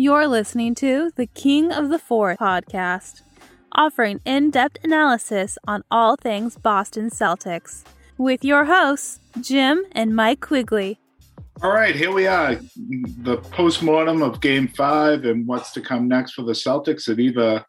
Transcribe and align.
You're 0.00 0.28
listening 0.28 0.76
to 0.76 1.10
the 1.16 1.26
King 1.26 1.72
of 1.72 1.88
the 1.88 1.98
Fourth 1.98 2.38
podcast, 2.38 3.22
offering 3.72 4.20
in 4.24 4.52
depth 4.52 4.78
analysis 4.84 5.58
on 5.66 5.82
all 5.90 6.14
things 6.14 6.56
Boston 6.56 7.10
Celtics, 7.10 7.82
with 8.16 8.44
your 8.44 8.66
hosts, 8.66 9.18
Jim 9.40 9.82
and 9.90 10.14
Mike 10.14 10.40
Quigley. 10.40 11.00
All 11.64 11.72
right, 11.72 11.96
here 11.96 12.12
we 12.12 12.28
are, 12.28 12.60
the 12.76 13.38
postmortem 13.50 14.22
of 14.22 14.40
Game 14.40 14.68
Five 14.68 15.24
and 15.24 15.48
what's 15.48 15.72
to 15.72 15.80
come 15.80 16.06
next 16.06 16.34
for 16.34 16.42
the 16.42 16.52
Celtics. 16.52 17.08
It 17.08 17.18
either 17.18 17.64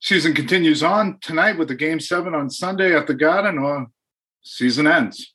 season 0.00 0.34
continues 0.34 0.82
on 0.82 1.16
tonight 1.22 1.56
with 1.56 1.68
the 1.68 1.74
Game 1.74 2.00
Seven 2.00 2.34
on 2.34 2.50
Sunday 2.50 2.94
at 2.94 3.06
the 3.06 3.14
Garden, 3.14 3.56
or 3.56 3.86
season 4.42 4.86
ends. 4.86 5.32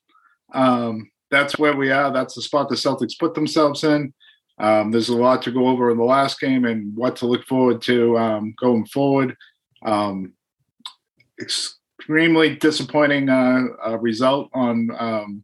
Um, 0.53 1.09
that's 1.31 1.57
where 1.57 1.75
we 1.75 1.89
are. 1.89 2.13
That's 2.13 2.35
the 2.35 2.43
spot 2.43 2.69
the 2.69 2.75
Celtics 2.75 3.17
put 3.17 3.33
themselves 3.33 3.83
in. 3.83 4.13
Um, 4.59 4.91
there's 4.91 5.09
a 5.09 5.17
lot 5.17 5.41
to 5.43 5.51
go 5.51 5.67
over 5.67 5.89
in 5.91 5.97
the 5.97 6.03
last 6.03 6.39
game 6.39 6.65
and 6.65 6.95
what 6.95 7.15
to 7.17 7.25
look 7.25 7.45
forward 7.45 7.81
to 7.83 8.17
um, 8.17 8.53
going 8.59 8.85
forward. 8.85 9.35
Um, 9.83 10.33
extremely 11.39 12.55
disappointing 12.55 13.29
uh, 13.29 13.63
uh, 13.85 13.97
result 13.97 14.49
on 14.53 14.89
um, 14.97 15.43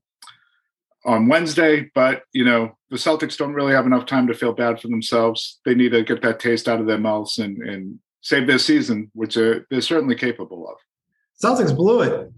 on 1.06 1.28
Wednesday, 1.28 1.90
but 1.96 2.24
you 2.34 2.46
know 2.46 2.78
the 2.90 2.98
Celtics 2.98 3.38
don't 3.38 3.54
really 3.54 3.74
have 3.74 3.86
enough 3.86 4.06
time 4.06 4.28
to 4.28 4.34
feel 4.34 4.54
bad 4.54 4.80
for 4.80 4.88
themselves. 4.88 5.60
They 5.66 5.76
need 5.76 5.92
to 5.92 6.04
get 6.04 6.22
that 6.22 6.40
taste 6.40 6.68
out 6.68 6.80
of 6.80 6.88
their 6.88 6.98
mouths 6.98 7.38
and, 7.38 7.58
and 7.58 8.00
save 8.22 8.48
their 8.48 8.58
season, 8.58 9.12
which 9.14 9.38
are, 9.38 9.66
they're 9.70 9.82
certainly 9.82 10.16
capable 10.16 10.68
of. 10.68 10.78
Celtics 11.42 11.76
blew 11.76 12.02
it. 12.02 12.32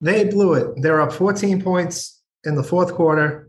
They 0.00 0.24
blew 0.24 0.54
it. 0.54 0.80
They're 0.80 1.00
up 1.00 1.12
14 1.12 1.60
points 1.60 2.22
in 2.44 2.54
the 2.54 2.62
fourth 2.62 2.94
quarter. 2.94 3.47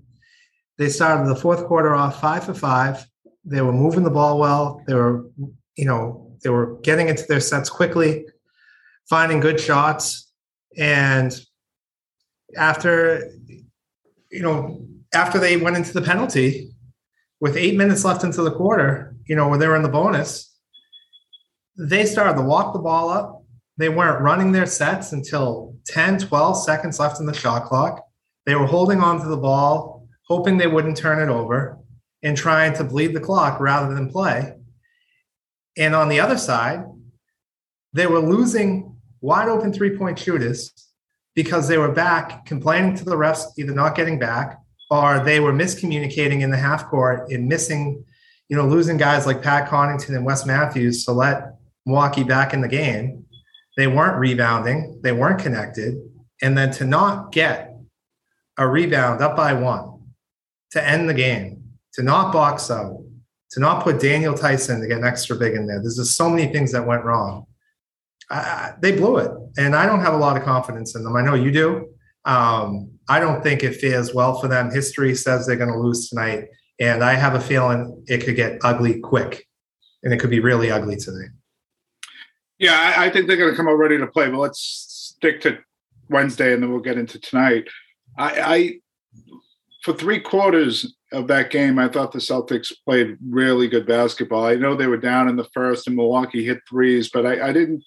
They 0.79 0.89
started 0.89 1.29
the 1.29 1.35
fourth 1.35 1.65
quarter 1.65 1.93
off 1.93 2.19
five 2.19 2.45
for 2.45 2.55
five. 2.55 3.05
They 3.45 3.61
were 3.61 3.73
moving 3.73 4.03
the 4.03 4.09
ball 4.09 4.39
well. 4.39 4.81
They 4.87 4.95
were, 4.95 5.29
you 5.75 5.85
know, 5.85 6.35
they 6.41 6.49
were 6.49 6.79
getting 6.81 7.09
into 7.09 7.25
their 7.27 7.41
sets 7.41 7.70
quickly, 7.70 8.26
finding 9.09 9.41
good 9.41 9.59
shots. 9.59 10.31
And 10.77 11.37
after 12.57 13.29
you 14.31 14.41
know, 14.41 14.85
after 15.13 15.39
they 15.39 15.57
went 15.57 15.76
into 15.76 15.93
the 15.93 16.01
penalty 16.01 16.71
with 17.41 17.57
eight 17.57 17.76
minutes 17.76 18.05
left 18.05 18.23
into 18.23 18.41
the 18.41 18.51
quarter, 18.51 19.15
you 19.27 19.35
know, 19.35 19.48
when 19.48 19.59
they 19.59 19.67
were 19.67 19.76
in 19.76 19.82
the 19.84 19.89
bonus, 19.89 20.55
they 21.77 22.05
started 22.05 22.37
to 22.37 22.45
walk 22.45 22.73
the 22.73 22.79
ball 22.79 23.09
up. 23.09 23.43
They 23.77 23.89
weren't 23.89 24.21
running 24.21 24.51
their 24.51 24.65
sets 24.65 25.13
until 25.13 25.76
10, 25.87 26.20
12 26.20 26.63
seconds 26.63 26.99
left 26.99 27.20
in 27.20 27.26
the 27.26 27.34
shot 27.34 27.65
clock. 27.65 28.05
They 28.45 28.55
were 28.55 28.65
holding 28.65 28.99
on 28.99 29.20
to 29.21 29.27
the 29.27 29.37
ball, 29.37 29.98
hoping 30.30 30.58
they 30.58 30.68
wouldn't 30.68 30.98
turn 30.98 31.22
it 31.22 31.32
over 31.32 31.77
and 32.22 32.38
trying 32.38 32.74
to 32.74 32.84
bleed 32.84 33.13
the 33.13 33.20
clock 33.20 33.60
rather 33.60 33.94
than 33.94 34.10
play. 34.10 34.54
And 35.77 35.96
on 35.96 36.10
the 36.10 36.20
other 36.20 36.38
side, 36.38 36.84
they 37.94 38.05
were 38.05 38.20
losing 38.20 38.96
wide 39.22 39.50
open 39.50 39.74
three 39.74 39.98
point 39.98 40.20
shooters 40.20 40.74
because 41.35 41.68
they 41.68 41.77
were 41.77 41.91
back 41.91 42.46
complaining 42.46 42.96
to 42.98 43.05
the 43.05 43.16
refs, 43.16 43.46
either 43.57 43.74
not 43.74 43.96
getting 43.96 44.20
back 44.20 44.60
or 44.91 45.24
they 45.24 45.40
were 45.40 45.54
miscommunicating 45.54 46.41
in 46.41 46.50
the 46.50 46.57
half 46.57 46.88
court 46.88 47.32
and 47.32 47.48
missing, 47.48 48.04
you 48.50 48.57
know, 48.57 48.68
losing 48.68 48.98
guys 48.98 49.26
like 49.26 49.41
Pat 49.41 49.70
Connaughton 49.70 50.16
and 50.16 50.26
Wes 50.26 50.46
Matthews 50.46 51.05
to 51.05 51.12
let 51.12 51.54
Milwaukee 51.85 52.24
back 52.24 52.54
in 52.54 52.62
the 52.62 52.68
game. 52.68 53.26
They 53.77 53.88
weren't 53.88 54.18
rebounding, 54.18 55.00
they 55.02 55.12
weren't 55.12 55.40
connected. 55.40 55.96
And 56.41 56.57
then 56.57 56.72
to 56.72 56.85
not 56.85 57.32
get 57.32 57.76
a 58.57 58.68
rebound 58.68 59.22
up 59.22 59.38
by 59.38 59.54
one 59.54 59.98
to 60.71 60.87
end 60.87 61.09
the 61.09 61.13
game, 61.13 61.63
to 61.93 62.03
not 62.03 62.31
box 62.31 62.70
out, 62.70 63.03
to 63.51 63.59
not 63.59 63.84
put 63.84 63.99
Daniel 63.99 64.35
Theis 64.35 64.69
in 64.69 64.81
to 64.81 64.88
get 64.88 64.97
an 64.97 65.06
extra 65.06 65.35
big 65.35 65.53
in 65.53 65.67
there. 65.67 65.81
There's 65.81 65.97
just 65.97 66.16
so 66.16 66.29
many 66.29 66.51
things 66.51 66.72
that 66.72 66.85
went 66.85 67.03
wrong 67.03 67.45
they 68.79 68.91
blew 68.91 69.17
it, 69.17 69.31
and 69.57 69.75
I 69.75 69.85
don't 69.85 70.01
have 70.01 70.13
a 70.13 70.17
lot 70.17 70.38
of 70.38 70.44
confidence 70.44 70.95
in 70.95 71.03
them. 71.03 71.16
I 71.16 71.22
know 71.22 71.34
you 71.34 71.51
do. 71.51 71.89
Um, 72.25 72.91
I 73.07 73.19
don't 73.19 73.41
think 73.41 73.63
it 73.63 73.75
fares 73.75 74.13
well 74.13 74.39
for 74.39 74.47
them. 74.47 74.69
History 74.69 75.16
says 75.16 75.47
they're 75.47 75.55
going 75.55 75.71
to 75.71 75.79
lose 75.79 76.09
tonight, 76.09 76.45
and 76.79 77.03
I 77.03 77.15
have 77.15 77.33
a 77.33 77.39
feeling 77.39 78.03
it 78.07 78.23
could 78.23 78.35
get 78.35 78.59
ugly 78.63 78.99
quick, 78.99 79.47
and 80.03 80.13
it 80.13 80.19
could 80.19 80.29
be 80.29 80.39
really 80.39 80.69
ugly 80.69 80.95
today. 80.95 81.29
Yeah, 82.59 82.73
I, 82.73 83.05
I 83.05 83.09
think 83.09 83.27
they're 83.27 83.38
going 83.38 83.51
to 83.51 83.57
come 83.57 83.67
out 83.67 83.77
ready 83.77 83.97
to 83.97 84.07
play. 84.07 84.29
But 84.29 84.39
let's 84.39 84.59
stick 84.59 85.41
to 85.41 85.57
Wednesday, 86.09 86.53
and 86.53 86.61
then 86.61 86.71
we'll 86.71 86.81
get 86.81 86.97
into 86.97 87.19
tonight. 87.19 87.67
I, 88.17 88.41
I 88.41 88.79
for 89.84 89.94
three 89.94 90.19
quarters 90.19 90.95
of 91.12 91.28
that 91.28 91.51
game, 91.51 91.79
I 91.79 91.88
thought 91.88 92.12
the 92.12 92.19
Celtics 92.19 92.72
played 92.85 93.17
really 93.28 93.67
good 93.67 93.88
basketball. 93.88 94.45
I 94.45 94.56
know 94.56 94.75
they 94.75 94.88
were 94.88 94.97
down 94.97 95.29
in 95.29 95.35
the 95.35 95.47
first, 95.53 95.88
and 95.88 95.95
Milwaukee 95.95 96.45
hit 96.45 96.59
threes, 96.69 97.09
but 97.09 97.25
I, 97.25 97.50
I 97.50 97.53
didn't 97.53 97.84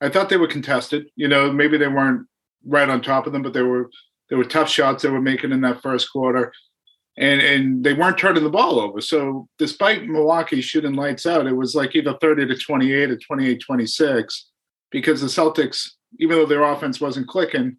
I 0.00 0.08
thought 0.08 0.28
they 0.28 0.36
were 0.36 0.46
contested. 0.46 1.06
You 1.16 1.28
know, 1.28 1.50
maybe 1.50 1.78
they 1.78 1.88
weren't 1.88 2.26
right 2.66 2.88
on 2.88 3.00
top 3.00 3.26
of 3.26 3.32
them, 3.32 3.42
but 3.42 3.52
they 3.52 3.62
were 3.62 3.90
they 4.28 4.36
were 4.36 4.44
tough 4.44 4.68
shots 4.68 5.02
they 5.02 5.08
were 5.08 5.20
making 5.20 5.52
in 5.52 5.60
that 5.62 5.82
first 5.82 6.10
quarter. 6.12 6.52
And 7.16 7.40
and 7.40 7.84
they 7.84 7.94
weren't 7.94 8.18
turning 8.18 8.44
the 8.44 8.50
ball 8.50 8.78
over. 8.78 9.00
So 9.00 9.48
despite 9.58 10.06
Milwaukee 10.06 10.60
shooting 10.60 10.94
lights 10.94 11.24
out, 11.24 11.46
it 11.46 11.56
was 11.56 11.74
like 11.74 11.94
either 11.94 12.16
30 12.20 12.46
to 12.48 12.56
28 12.56 13.10
or 13.10 13.16
28 13.16 13.62
26 13.64 14.50
because 14.90 15.20
the 15.20 15.26
Celtics, 15.26 15.92
even 16.20 16.36
though 16.36 16.46
their 16.46 16.62
offense 16.62 17.00
wasn't 17.00 17.28
clicking, 17.28 17.78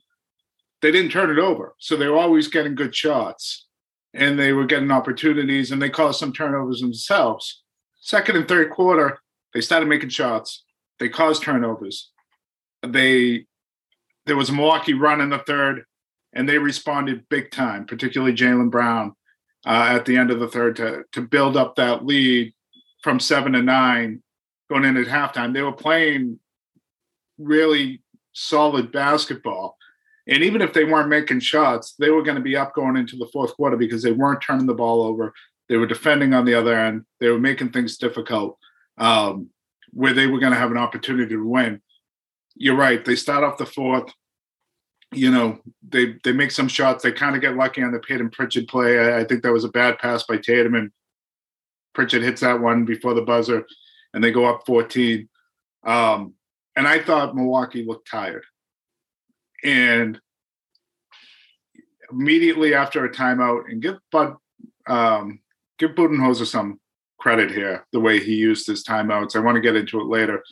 they 0.82 0.92
didn't 0.92 1.12
turn 1.12 1.30
it 1.30 1.40
over. 1.40 1.76
So 1.80 1.96
they 1.96 2.08
were 2.08 2.18
always 2.18 2.48
getting 2.48 2.76
good 2.76 2.96
shots 2.96 3.68
and 4.14 4.38
they 4.38 4.54
were 4.54 4.66
getting 4.66 4.92
opportunities 4.92 5.72
and 5.72 5.82
they 5.82 5.90
caused 5.90 6.20
some 6.20 6.34
turnovers 6.34 6.82
themselves. 6.82 7.64
Second 8.00 8.38
and 8.38 8.48
third 8.48 8.72
quarter, 8.72 9.20
they 9.54 9.62
started 9.62 9.90
making 9.90 10.10
shots 10.10 10.64
they 11.00 11.10
caused 11.10 11.44
turnovers. 11.44 12.12
They 12.86 13.46
there 14.26 14.36
was 14.36 14.50
a 14.50 14.54
Milwaukee 14.54 14.94
run 14.94 15.22
in 15.22 15.30
the 15.30 15.40
third, 15.40 15.86
and 16.34 16.48
they 16.48 16.58
responded 16.58 17.30
big 17.30 17.50
time, 17.52 17.86
particularly 17.86 18.34
Jaylen 18.34 18.70
Brown 18.70 19.14
uh, 19.66 19.88
at 19.92 20.06
the 20.06 20.18
end 20.18 20.32
of 20.32 20.40
the 20.40 20.48
third 20.48 20.76
to 20.78 21.04
to 21.14 21.22
build 21.22 21.58
up 21.58 21.76
that 21.76 22.06
lead 22.06 22.54
from 23.04 23.20
seven 23.20 23.54
to 23.54 23.62
nine 23.62 24.22
going 24.70 24.84
in 24.84 24.98
at 24.98 25.08
halftime. 25.08 25.54
They 25.54 25.62
were 25.62 25.72
playing 25.72 26.40
really 27.38 28.02
solid 28.34 28.92
basketball. 28.92 29.77
And 30.28 30.44
even 30.44 30.62
if 30.62 30.74
they 30.74 30.84
weren't 30.84 31.10
making 31.10 31.40
shots, 31.40 31.96
they 31.98 32.10
were 32.10 32.24
going 32.24 32.36
to 32.36 32.42
be 32.42 32.58
up 32.58 32.74
going 32.74 32.98
into 32.98 33.16
the 33.16 33.30
fourth 33.32 33.56
quarter 33.56 33.78
because 33.78 34.04
they 34.04 34.12
weren't 34.12 34.42
turning 34.42 34.66
the 34.66 34.74
ball 34.74 35.02
over. 35.02 35.34
They 35.70 35.78
were 35.78 35.88
defending 35.88 36.34
on 36.34 36.46
the 36.46 36.54
other 36.54 36.78
end. 36.78 37.04
They 37.20 37.30
were 37.30 37.40
making 37.40 37.72
things 37.72 37.98
difficult. 37.98 38.58
Um, 38.98 39.50
where 39.92 40.14
they 40.14 40.28
were 40.28 40.40
going 40.40 40.52
to 40.52 40.60
have 40.60 40.72
an 40.72 40.78
opportunity 40.78 41.30
to 41.30 41.48
win. 41.48 41.82
You're 42.56 42.76
right. 42.76 43.04
They 43.04 43.16
start 43.16 43.44
off 43.44 43.58
the 43.58 43.66
fourth. 43.66 44.12
You 45.14 45.32
know, 45.32 45.60
they 45.88 46.16
they 46.24 46.34
make 46.34 46.52
some 46.52 46.68
shots. 46.68 47.04
They 47.04 47.14
kind 47.14 47.36
of 47.36 47.42
get 47.42 47.56
lucky 47.56 47.82
on 47.82 47.94
the 47.94 48.00
Payton 48.00 48.32
Pritchard 48.32 48.68
play. 48.68 49.00
I, 49.00 49.20
I 49.20 49.24
think 49.24 49.44
that 49.44 49.54
was 49.54 49.64
a 49.64 49.70
bad 49.70 50.00
pass 50.00 50.24
by 50.24 50.38
Tatum, 50.38 50.76
and 50.76 50.92
Pritchard 51.94 52.24
hits 52.24 52.42
that 52.42 52.60
one 52.60 52.84
before 52.84 53.14
the 53.14 53.22
buzzer, 53.22 53.66
and 54.14 54.22
they 54.22 54.32
go 54.32 54.46
up 54.46 54.66
14. 54.66 55.30
Um, 55.86 56.34
and 56.76 56.86
I 56.88 57.00
thought 57.00 57.36
Milwaukee 57.36 57.86
looked 57.86 58.10
tired. 58.10 58.44
And 59.64 60.20
immediately 62.12 62.74
after 62.74 63.06
a 63.06 63.12
timeout, 63.12 63.64
and 63.70 63.82
give 63.82 63.96
Bud 64.12 64.36
um, 64.88 65.40
give 65.78 65.92
Budenholzer 65.92 66.46
some 66.46 66.80
credit 67.20 67.52
here, 67.52 67.86
the 67.92 68.00
way 68.00 68.20
he 68.24 68.36
used 68.36 68.68
his 68.68 68.84
timeouts. 68.84 69.36
I 69.36 69.40
want 69.40 69.56
to 69.56 69.62
get 69.62 69.76
into 69.76 70.00
it 70.00 70.08
later. 70.08 70.44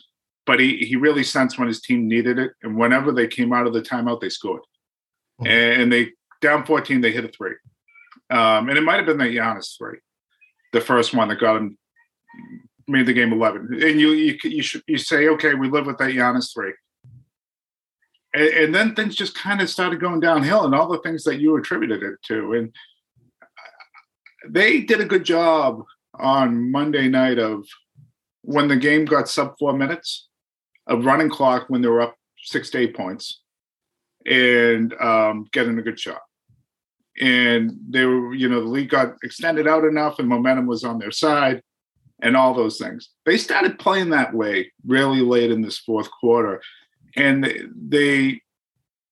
But 0.44 0.60
he, 0.60 0.76
he 0.78 0.96
really 0.96 1.24
sensed 1.24 1.58
when 1.58 1.68
his 1.68 1.80
team 1.80 2.06
needed 2.06 2.38
it. 2.38 2.52
And 2.62 2.76
whenever 2.76 3.12
they 3.12 3.26
came 3.26 3.52
out 3.52 3.66
of 3.66 3.72
the 3.72 3.82
timeout, 3.82 4.20
they 4.20 4.28
scored. 4.28 4.62
Mm-hmm. 5.40 5.80
And 5.82 5.92
they 5.92 6.12
down 6.40 6.64
14, 6.64 7.00
they 7.00 7.12
hit 7.12 7.24
a 7.24 7.28
three. 7.28 7.54
Um, 8.30 8.68
and 8.68 8.78
it 8.78 8.82
might 8.82 8.96
have 8.96 9.06
been 9.06 9.18
the 9.18 9.24
Giannis 9.24 9.76
three, 9.76 9.98
the 10.72 10.80
first 10.80 11.14
one 11.14 11.28
that 11.28 11.40
got 11.40 11.56
him 11.56 11.78
made 12.88 13.06
the 13.06 13.12
game 13.12 13.32
11. 13.32 13.82
And 13.82 14.00
you 14.00 14.12
you 14.12 14.36
you, 14.44 14.62
should, 14.62 14.82
you 14.86 14.98
say, 14.98 15.28
okay, 15.28 15.54
we 15.54 15.68
live 15.68 15.86
with 15.86 15.98
that 15.98 16.10
Giannis 16.10 16.52
three. 16.52 16.72
And, 18.36 18.48
and 18.50 18.74
then 18.74 18.94
things 18.94 19.16
just 19.16 19.34
kind 19.34 19.60
of 19.62 19.70
started 19.70 19.98
going 19.98 20.20
downhill, 20.20 20.66
and 20.66 20.74
all 20.74 20.88
the 20.88 21.00
things 21.00 21.24
that 21.24 21.40
you 21.40 21.56
attributed 21.56 22.02
it 22.02 22.22
to. 22.26 22.52
And 22.52 22.74
they 24.48 24.82
did 24.82 25.00
a 25.00 25.06
good 25.06 25.24
job 25.24 25.82
on 26.18 26.70
Monday 26.70 27.08
night 27.08 27.38
of 27.38 27.64
when 28.42 28.68
the 28.68 28.76
game 28.76 29.04
got 29.06 29.28
sub 29.28 29.58
four 29.58 29.72
minutes 29.72 30.28
of 30.86 31.04
running 31.04 31.30
clock 31.30 31.64
when 31.68 31.82
they 31.82 31.88
were 31.88 32.02
up 32.02 32.14
six 32.44 32.70
to 32.70 32.78
eight 32.78 32.96
points 32.96 33.40
and 34.24 34.94
um, 35.00 35.46
getting 35.52 35.78
a 35.78 35.82
good 35.82 35.98
shot. 35.98 36.20
And 37.20 37.72
they 37.88 38.04
were, 38.04 38.34
you 38.34 38.48
know, 38.48 38.60
the 38.60 38.68
league 38.68 38.90
got 38.90 39.16
extended 39.24 39.66
out 39.66 39.84
enough 39.84 40.18
and 40.18 40.28
momentum 40.28 40.66
was 40.66 40.84
on 40.84 40.98
their 40.98 41.10
side 41.10 41.62
and 42.20 42.36
all 42.36 42.54
those 42.54 42.78
things. 42.78 43.10
They 43.24 43.38
started 43.38 43.78
playing 43.78 44.10
that 44.10 44.34
way 44.34 44.72
really 44.86 45.22
late 45.22 45.50
in 45.50 45.62
this 45.62 45.78
fourth 45.78 46.10
quarter. 46.10 46.62
And 47.16 47.72
they 47.74 48.42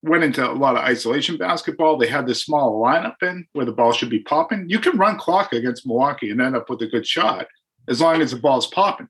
went 0.03 0.25
into 0.25 0.49
a 0.49 0.53
lot 0.53 0.77
of 0.77 0.83
isolation 0.83 1.39
basketball. 1.39 1.97
They 1.97 2.07
had 2.07 2.27
this 2.27 2.45
small 2.45 2.81
lineup 2.81 3.23
in 3.23 3.47
where 3.55 3.65
the 3.65 3.73
ball 3.73 3.93
should 3.93 4.11
be 4.11 4.21
popping. 4.21 4.69
You 4.69 4.79
can 4.79 4.99
run 4.99 5.19
clock 5.19 5.53
against 5.53 5.87
Milwaukee 5.87 6.31
and 6.31 6.41
end 6.41 6.57
up 6.57 6.69
with 6.69 6.83
a 6.83 6.87
good 6.87 7.07
shot. 7.07 7.47
as 7.89 8.01
long 8.01 8.21
as 8.21 8.31
the 8.31 8.39
ball's 8.39 8.67
popping 8.67 9.09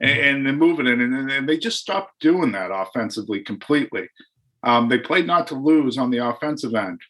and, 0.00 0.18
and 0.18 0.46
they're 0.46 0.52
moving 0.52 0.86
it. 0.86 0.98
And, 0.98 1.30
and, 1.30 1.48
they 1.48 1.58
just 1.58 1.78
stopped 1.78 2.20
doing 2.20 2.52
that 2.52 2.70
offensively 2.70 3.40
completely. 3.40 4.08
Um, 4.62 4.88
they 4.88 4.98
played 4.98 5.26
not 5.26 5.46
to 5.48 5.54
lose 5.54 5.98
on 5.98 6.10
the 6.10 6.18
offensive 6.18 6.74
end. 6.74 7.00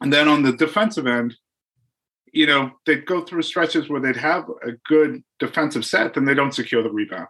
And 0.00 0.12
then 0.12 0.28
on 0.28 0.42
the 0.42 0.52
defensive 0.52 1.06
end, 1.06 1.34
you 2.32 2.46
know, 2.46 2.70
they'd 2.86 3.06
go 3.06 3.22
through 3.22 3.42
stretches 3.42 3.88
where 3.88 4.00
they'd 4.00 4.16
have 4.16 4.44
a 4.62 4.72
good 4.88 5.22
defensive 5.38 5.84
set, 5.84 6.14
then 6.14 6.24
they 6.24 6.34
don't 6.34 6.54
secure 6.54 6.82
the 6.82 6.90
rebound. 6.90 7.26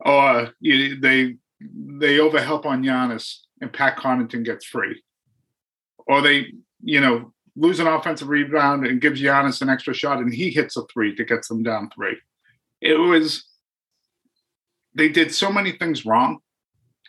Or 0.00 0.52
you, 0.60 0.98
they 1.00 1.36
they 1.60 2.18
overhelp 2.18 2.66
on 2.66 2.82
Giannis 2.82 3.38
and 3.60 3.72
Pat 3.72 3.96
Connaughton 3.96 4.44
gets 4.44 4.64
free. 4.64 5.02
Or 6.06 6.22
they, 6.22 6.52
you 6.82 7.00
know, 7.00 7.32
lose 7.56 7.80
an 7.80 7.86
offensive 7.86 8.28
rebound 8.28 8.86
and 8.86 9.00
gives 9.00 9.20
Giannis 9.20 9.60
an 9.62 9.68
extra 9.68 9.92
shot 9.92 10.18
and 10.18 10.32
he 10.32 10.50
hits 10.50 10.76
a 10.76 10.82
three 10.92 11.14
to 11.16 11.24
get 11.24 11.46
them 11.48 11.62
down 11.62 11.90
three. 11.94 12.16
It 12.80 12.94
was 12.94 13.44
they 14.94 15.08
did 15.08 15.34
so 15.34 15.52
many 15.52 15.72
things 15.72 16.06
wrong 16.06 16.38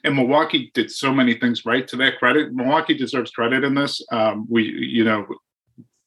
and 0.03 0.15
Milwaukee 0.15 0.71
did 0.73 0.91
so 0.91 1.13
many 1.13 1.33
things 1.35 1.65
right 1.65 1.87
to 1.87 1.95
their 1.95 2.15
credit. 2.17 2.53
Milwaukee 2.53 2.95
deserves 2.95 3.31
credit 3.31 3.63
in 3.63 3.75
this. 3.75 4.01
Um, 4.11 4.47
we, 4.49 4.63
you 4.63 5.03
know, 5.03 5.27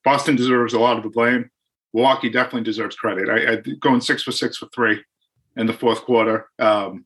Boston 0.05 0.37
deserves 0.37 0.75
a 0.75 0.81
lot 0.81 0.97
of 0.97 1.03
the 1.03 1.11
blame. 1.11 1.51
Milwaukee 1.93 2.31
definitely 2.31 2.63
deserves 2.63 2.97
credit. 2.97 3.29
I, 3.29 3.53
I 3.53 3.57
going 3.81 4.01
six 4.01 4.23
for 4.23 4.33
six 4.33 4.57
for 4.57 4.67
three 4.75 5.03
in 5.57 5.67
the 5.67 5.73
fourth 5.73 6.03
quarter. 6.03 6.49
Um, 6.59 7.05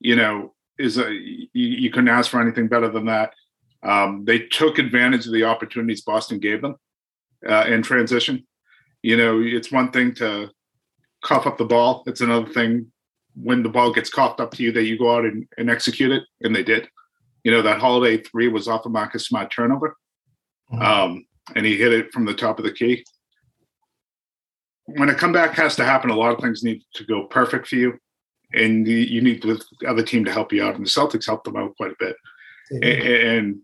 you 0.00 0.16
know, 0.16 0.54
is 0.78 0.98
a 0.98 1.12
you, 1.12 1.48
you, 1.52 1.90
couldn't 1.90 2.08
ask 2.08 2.30
for 2.30 2.40
anything 2.40 2.68
better 2.68 2.88
than 2.88 3.06
that. 3.06 3.34
Um, 3.82 4.24
they 4.24 4.40
took 4.40 4.78
advantage 4.78 5.26
of 5.26 5.32
the 5.32 5.44
opportunities 5.44 6.02
Boston 6.02 6.38
gave 6.38 6.62
them 6.62 6.76
uh, 7.48 7.64
in 7.68 7.82
transition. 7.82 8.46
You 9.02 9.16
know, 9.16 9.40
it's 9.40 9.70
one 9.70 9.90
thing 9.90 10.14
to 10.16 10.50
cough 11.22 11.46
up 11.46 11.58
the 11.58 11.64
ball. 11.64 12.02
It's 12.06 12.20
another 12.20 12.50
thing 12.50 12.90
when 13.34 13.62
the 13.62 13.68
ball 13.68 13.92
gets 13.92 14.10
coughed 14.10 14.40
up 14.40 14.52
to 14.52 14.62
you 14.62 14.72
that 14.72 14.84
you 14.84 14.98
go 14.98 15.14
out 15.14 15.24
and, 15.24 15.46
and 15.56 15.70
execute 15.70 16.12
it, 16.12 16.24
and 16.42 16.54
they 16.54 16.62
did. 16.62 16.88
You 17.44 17.52
know, 17.52 17.62
that 17.62 17.80
holiday 17.80 18.22
three 18.22 18.48
was 18.48 18.68
off 18.68 18.86
a 18.86 18.88
Marcus 18.88 19.26
Smart 19.26 19.50
turnover. 19.50 19.96
Mm-hmm. 20.72 20.82
Um, 20.82 21.26
and 21.56 21.66
he 21.66 21.76
hit 21.76 21.92
it 21.92 22.12
from 22.12 22.24
the 22.24 22.34
top 22.34 22.58
of 22.58 22.64
the 22.64 22.72
key. 22.72 23.04
When 24.86 25.08
a 25.08 25.14
comeback 25.14 25.54
has 25.54 25.76
to 25.76 25.84
happen, 25.84 26.10
a 26.10 26.16
lot 26.16 26.32
of 26.32 26.40
things 26.40 26.62
need 26.62 26.82
to 26.94 27.04
go 27.04 27.24
perfect 27.24 27.68
for 27.68 27.76
you, 27.76 27.98
and 28.52 28.86
you 28.86 29.20
need 29.20 29.42
the 29.42 29.62
other 29.86 30.02
team 30.02 30.24
to 30.24 30.32
help 30.32 30.52
you 30.52 30.62
out. 30.62 30.76
And 30.76 30.84
the 30.84 30.90
Celtics 30.90 31.26
helped 31.26 31.44
them 31.44 31.56
out 31.56 31.76
quite 31.76 31.92
a 31.92 31.96
bit. 31.98 32.16
And, 32.70 32.84
and 32.84 33.58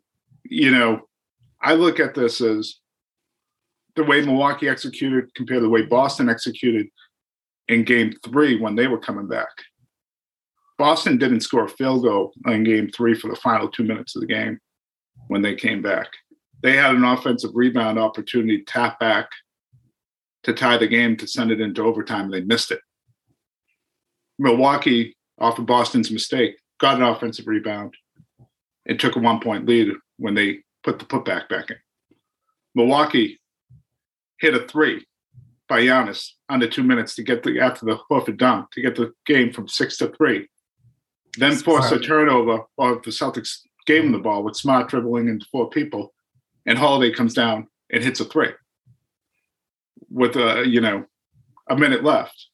you 0.44 0.71
know, 0.71 1.03
I 1.61 1.75
look 1.75 2.00
at 2.00 2.15
this 2.15 2.41
as 2.41 2.77
the 3.94 4.05
way 4.05 4.25
Milwaukee 4.25 4.69
executed 4.69 5.35
compared 5.35 5.59
to 5.59 5.62
the 5.62 5.71
way 5.71 5.83
Boston 5.83 6.29
executed 6.29 6.87
in 7.69 7.85
Game 7.85 8.12
Three 8.25 8.61
when 8.61 8.75
they 8.75 8.87
were 8.87 8.99
coming 8.99 9.27
back. 9.27 9.49
Boston 10.79 11.17
didn't 11.17 11.41
score 11.41 11.65
a 11.65 11.69
field 11.69 12.03
goal 12.03 12.33
in 12.47 12.65
Game 12.65 12.91
Three 12.91 13.15
for 13.15 13.29
the 13.29 13.37
final 13.37 13.69
two 13.69 13.85
minutes 13.85 14.15
of 14.15 14.21
the 14.21 14.27
game 14.27 14.61
when 15.29 15.43
they 15.43 15.55
came 15.55 15.83
back 15.83 16.09
they 16.62 16.77
had 16.77 16.94
an 16.94 17.05
offensive 17.05 17.53
rebound 17.55 17.99
opportunity, 17.99 18.62
tap 18.62 18.99
back 18.99 19.29
to 20.43 20.53
tie 20.53 20.77
the 20.77 20.87
game 20.87 21.17
to 21.17 21.27
send 21.27 21.50
it 21.50 21.61
into 21.61 21.83
overtime. 21.83 22.31
They 22.31 22.41
missed 22.41 22.71
it. 22.71 22.81
Milwaukee, 24.38 25.17
off 25.38 25.59
of 25.59 25.67
Boston's 25.67 26.11
mistake, 26.11 26.56
got 26.79 26.97
an 26.97 27.03
offensive 27.03 27.47
rebound 27.47 27.94
and 28.87 28.99
took 28.99 29.17
a 29.17 29.21
one 29.21 29.41
point 29.41 29.67
lead 29.67 29.93
when 30.19 30.35
they 30.35 30.61
put 30.83 30.99
the 30.99 31.05
putback 31.05 31.49
back 31.49 31.71
in. 31.71 31.77
Milwaukee 32.75 33.41
hit 34.41 34.55
a 34.55 34.61
three 34.61 35.06
by 35.69 35.81
Giannis 35.81 36.31
under 36.49 36.69
two 36.69 36.83
minutes 36.83 37.15
to 37.17 37.23
get 37.23 37.43
the 37.43 37.61
after 37.61 37.87
the 37.87 37.99
Horford 38.11 38.38
dunk 38.38 38.71
to 38.73 38.83
get 38.83 38.94
the 38.94 39.12
game 39.27 39.53
from 39.53 39.69
six 39.69 39.97
to 39.99 40.09
three. 40.09 40.49
Then 41.38 41.55
force 41.56 41.91
a 41.93 41.99
turnover, 41.99 42.65
or 42.79 42.94
the 42.94 43.11
Celtics 43.11 43.61
gave 43.87 44.05
him 44.05 44.12
the 44.12 44.19
ball 44.19 44.43
with 44.43 44.56
smart 44.56 44.88
dribbling 44.88 45.29
into 45.29 45.47
four 45.53 45.69
people 45.69 46.15
and 46.67 46.77
Holiday 46.77 47.15
comes 47.15 47.33
down 47.33 47.69
and 47.91 48.03
hits 48.03 48.21
a 48.21 48.25
three 48.25 48.50
with 50.11 50.37
a 50.37 50.65
you 50.67 50.81
know 50.81 51.06
a 51.71 51.77
minute 51.77 52.05
left. 52.05 52.49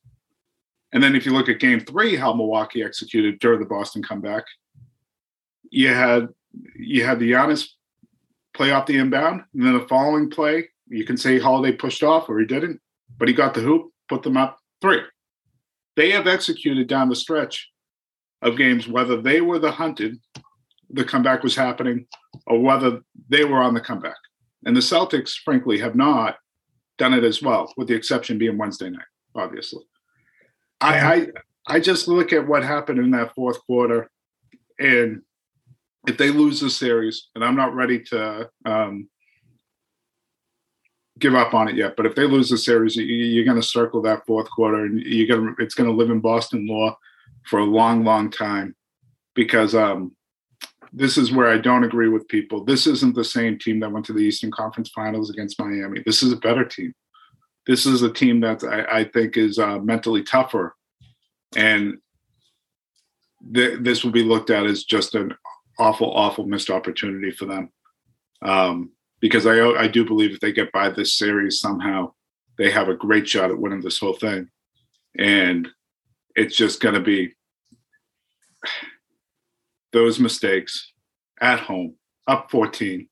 And 0.93 1.03
then 1.03 1.17
if 1.17 1.25
you 1.25 1.33
look 1.33 1.49
at 1.49 1.59
game 1.59 1.81
three, 1.81 2.17
how 2.17 2.35
Milwaukee 2.35 2.83
executed 2.83 3.39
during 3.39 3.61
the 3.61 3.67
Boston 3.67 4.03
comeback, 4.03 4.45
you 5.71 5.89
had 5.89 6.29
you 6.77 7.05
had 7.05 7.19
the 7.19 7.33
Giannis 7.33 7.69
play 8.53 8.73
off 8.73 8.87
the 8.87 8.99
inbound, 8.99 9.43
and 9.55 9.65
then 9.65 9.73
the 9.73 9.89
following 9.89 10.29
play, 10.29 10.69
you 10.89 11.05
can 11.05 11.17
say 11.17 11.39
Holiday 11.39 11.75
pushed 11.75 12.03
off 12.03 12.29
or 12.29 12.39
he 12.39 12.47
didn't, 12.47 12.81
but 13.19 13.29
he 13.29 13.35
got 13.35 13.55
the 13.55 13.61
hoop, 13.61 13.91
put 14.09 14.23
them 14.23 14.37
up 14.37 14.59
three. 14.83 15.01
They 15.97 16.11
have 16.11 16.27
executed 16.27 16.89
down 16.89 17.09
the 17.09 17.17
stretch 17.17 17.71
of 18.43 18.59
games, 18.59 18.87
whether 18.87 19.21
they 19.21 19.41
were 19.41 19.59
the 19.59 19.71
hunted 19.71 20.19
the 20.93 21.05
comeback 21.05 21.43
was 21.43 21.57
happening 21.57 22.07
or 22.47 22.61
whether 22.61 23.01
they 23.29 23.45
were 23.45 23.63
on 23.63 23.75
the 23.75 23.81
comeback. 23.81 24.17
And 24.65 24.77
the 24.77 24.81
Celtics, 24.81 25.35
frankly, 25.45 25.79
have 25.79 25.97
not 25.97 26.37
done 26.99 27.15
it 27.15 27.25
as 27.25 27.43
well, 27.43 27.73
with 27.77 27.89
the 27.89 27.95
exception 27.95 28.39
being 28.39 28.59
Wednesday 28.59 28.91
night, 28.91 29.03
obviously. 29.35 29.83
I, 30.83 31.15
I 31.15 31.27
I 31.67 31.81
just 31.81 32.09
look 32.09 32.33
at 32.33 32.47
what 32.47 32.65
happened 32.65 32.99
in 32.99 33.13
that 33.13 33.35
fourth 33.35 33.65
quarter, 33.67 34.11
and 34.79 35.23
if 36.07 36.19
they 36.19 36.31
lose 36.31 36.61
the 36.61 36.71
series, 36.71 37.29
and 37.35 37.45
I'm 37.45 37.57
not 37.57 37.75
ready 37.75 38.01
to 38.05 38.51
um, 38.65 39.09
give 41.19 41.35
up 41.35 41.55
on 41.55 41.69
it 41.69 41.77
yet, 41.77 41.95
but 41.97 42.07
if 42.07 42.15
they 42.15 42.27
lose 42.27 42.51
the 42.51 42.59
series, 42.59 42.97
you, 42.97 43.41
are 43.41 43.45
going 43.45 43.61
to 43.61 43.67
circle 43.67 44.03
that 44.03 44.27
fourth 44.27 44.51
quarter, 44.51 44.85
and 44.85 45.01
you're 45.01 45.29
going 45.29 45.55
to 45.55 45.63
it's 45.63 45.75
going 45.75 45.89
to 45.89 45.97
live 45.97 46.11
in 46.11 46.21
Boston 46.21 46.67
law 46.67 46.97
for 47.47 47.61
a 47.61 47.65
long, 47.65 48.05
long 48.05 48.31
time, 48.31 48.75
because 49.35 49.75
um, 49.75 50.17
this 50.93 51.17
is 51.17 51.33
where 51.33 51.49
I 51.49 51.59
don't 51.59 51.85
agree 51.85 52.09
with 52.09 52.29
people. 52.29 52.65
This 52.65 52.87
isn't 52.87 53.15
the 53.15 53.25
same 53.25 53.59
team 53.59 53.81
that 53.81 53.93
went 53.93 54.05
to 54.07 54.13
the 54.13 54.21
Eastern 54.21 54.51
Conference 54.51 54.91
Finals 54.91 55.31
against 55.31 55.61
Miami. 55.61 56.03
This 56.05 56.23
is 56.23 56.33
a 56.33 56.37
better 56.37 56.65
team. 56.65 56.93
This 57.67 57.87
is 57.87 58.03
a 58.03 58.13
team 58.13 58.41
that 58.41 58.65
I, 58.65 59.01
I 59.01 59.05
think 59.05 59.37
is 59.37 59.59
uh, 59.59 59.79
mentally 59.79 60.23
tougher, 60.23 60.75
and 61.55 61.99
th- 63.55 63.79
this 63.81 64.03
will 64.03 64.11
be 64.11 64.25
looked 64.25 64.51
at 64.51 64.67
as 64.67 64.85
just 64.85 65.15
an 65.15 65.35
awful, 65.79 66.11
awful 66.11 66.47
missed 66.47 66.71
opportunity 66.71 67.31
for 67.31 67.47
them. 67.47 67.71
Um, 68.43 68.91
because 69.21 69.47
I 69.47 69.61
I 69.61 69.87
do 69.87 70.05
believe 70.05 70.33
if 70.33 70.41
they 70.41 70.53
get 70.53 70.73
by 70.73 70.91
this 70.91 71.17
series 71.17 71.61
somehow, 71.61 72.13
they 72.59 72.71
have 72.71 72.89
a 72.89 72.95
great 72.95 73.29
shot 73.29 73.51
at 73.51 73.59
winning 73.59 73.81
this 73.81 73.99
whole 73.99 74.15
thing, 74.15 74.49
and 75.17 75.69
it's 76.35 76.57
just 76.57 76.81
going 76.81 76.95
to 76.95 77.01
be 77.01 77.35
those 79.93 80.19
mistakes 80.19 80.93
at 81.41 81.61
home, 81.61 81.95
up 82.27 82.51
14, 82.51 83.09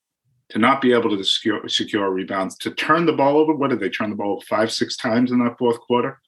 to 0.51 0.59
not 0.59 0.81
be 0.81 0.93
able 0.93 1.17
to 1.17 1.25
secure, 1.25 1.67
secure 1.69 2.11
rebounds, 2.11 2.57
to 2.59 2.71
turn 2.73 3.07
the 3.07 3.13
ball 3.13 3.39
over. 3.39 3.55
What 3.55 3.71
did 3.71 3.81
they 3.81 3.89
turn 3.89 4.11
the 4.11 4.17
ball 4.17 4.33
over 4.33 4.47
five, 4.49 4.73
six 4.73 4.97
times 4.97 5.31
in 5.33 5.43
that 5.45 5.59
fourth 5.59 5.81
quarter? 5.81 6.21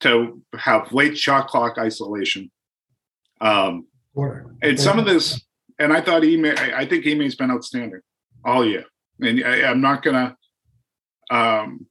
To 0.00 0.42
have 0.56 0.92
late 0.92 1.16
shot 1.16 1.48
clock 1.48 1.78
isolation. 1.78 2.50
Um, 3.40 3.86
and 4.62 4.78
some 4.78 4.98
of 4.98 5.04
this, 5.04 5.40
and 5.78 5.92
I 5.92 6.00
thought 6.00 6.24
Ime, 6.24 6.46
I, 6.46 6.72
I 6.78 6.86
think 6.86 7.06
Ime's 7.06 7.34
been 7.34 7.50
outstanding 7.50 8.00
all 8.44 8.64
year. 8.64 8.84
And 9.20 9.44
I, 9.44 9.70
am 9.70 9.80
not 9.80 10.02
going 10.02 10.16
to 11.30 11.36
um, 11.36 11.86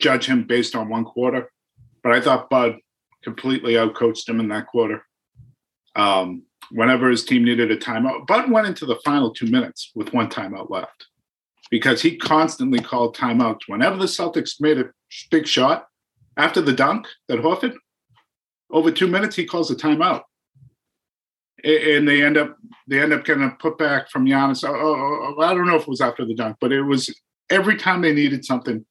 judge 0.00 0.26
him 0.26 0.44
based 0.44 0.74
on 0.74 0.88
one 0.88 1.04
quarter, 1.04 1.50
but 2.02 2.12
I 2.12 2.20
thought 2.20 2.50
Bud 2.50 2.76
completely 3.22 3.74
outcoached 3.74 4.28
him 4.28 4.40
in 4.40 4.48
that 4.48 4.66
quarter. 4.66 5.02
Um, 5.96 6.42
whenever 6.70 7.10
his 7.10 7.24
team 7.24 7.44
needed 7.44 7.70
a 7.70 7.76
timeout. 7.76 8.26
Bud 8.26 8.50
went 8.50 8.66
into 8.66 8.86
the 8.86 8.96
final 9.04 9.32
two 9.32 9.46
minutes 9.46 9.90
with 9.94 10.12
one 10.12 10.28
timeout 10.28 10.70
left 10.70 11.06
because 11.70 12.02
he 12.02 12.16
constantly 12.16 12.78
called 12.78 13.16
timeouts. 13.16 13.62
Whenever 13.66 13.96
the 13.96 14.04
Celtics 14.04 14.60
made 14.60 14.78
a 14.78 14.90
big 15.30 15.46
shot 15.46 15.86
after 16.36 16.60
the 16.60 16.72
dunk 16.72 17.06
that 17.28 17.40
Horford, 17.40 17.74
over 18.70 18.90
two 18.90 19.06
minutes 19.06 19.36
he 19.36 19.44
calls 19.44 19.70
a 19.70 19.76
timeout, 19.76 20.22
and 21.62 22.06
they 22.08 22.22
end 22.22 22.36
up 22.36 22.56
they 22.88 23.00
end 23.00 23.12
up 23.12 23.24
getting 23.24 23.44
a 23.44 23.50
putback 23.50 24.08
from 24.08 24.26
Giannis. 24.26 24.68
Oh, 24.68 24.74
oh, 24.74 25.34
oh, 25.38 25.42
I 25.42 25.54
don't 25.54 25.66
know 25.66 25.76
if 25.76 25.82
it 25.82 25.88
was 25.88 26.00
after 26.00 26.24
the 26.24 26.34
dunk, 26.34 26.56
but 26.60 26.72
it 26.72 26.82
was 26.82 27.14
every 27.50 27.76
time 27.76 28.02
they 28.02 28.12
needed 28.12 28.44
something, 28.44 28.84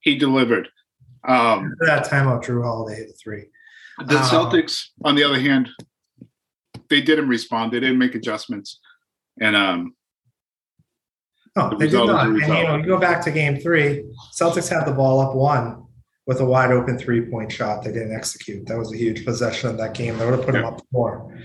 he 0.00 0.16
delivered. 0.16 0.68
Um, 1.26 1.74
that 1.80 2.06
timeout, 2.06 2.44
Jrue 2.44 2.62
Holiday 2.62 3.06
the 3.06 3.12
three. 3.12 3.44
The 4.06 4.16
um, 4.16 4.24
Celtics, 4.24 4.86
on 5.04 5.14
the 5.14 5.24
other 5.24 5.38
hand, 5.38 5.68
they 6.90 7.00
didn't 7.00 7.28
respond. 7.28 7.72
They 7.72 7.80
didn't 7.80 7.98
make 7.98 8.14
adjustments, 8.14 8.80
and 9.40 9.56
um. 9.56 9.94
No, 11.56 11.70
the 11.70 11.76
they 11.76 11.88
did 11.88 12.06
not. 12.06 12.26
And 12.28 12.38
you 12.38 12.46
know, 12.46 12.76
you 12.76 12.86
go 12.86 12.98
back 12.98 13.24
to 13.24 13.30
Game 13.32 13.58
Three. 13.58 14.04
Celtics 14.38 14.68
had 14.68 14.84
the 14.84 14.92
ball 14.92 15.20
up 15.20 15.34
one 15.34 15.84
with 16.26 16.40
a 16.40 16.44
wide 16.44 16.70
open 16.70 16.96
three 16.96 17.22
point 17.22 17.50
shot. 17.50 17.82
They 17.82 17.90
didn't 17.90 18.14
execute. 18.14 18.66
That 18.66 18.78
was 18.78 18.92
a 18.92 18.96
huge 18.96 19.24
possession 19.24 19.68
of 19.68 19.78
that 19.78 19.94
game. 19.94 20.16
They 20.16 20.24
would 20.24 20.34
have 20.34 20.44
put 20.44 20.54
yeah. 20.54 20.60
them 20.60 20.74
up 20.74 20.82
more. 20.92 21.36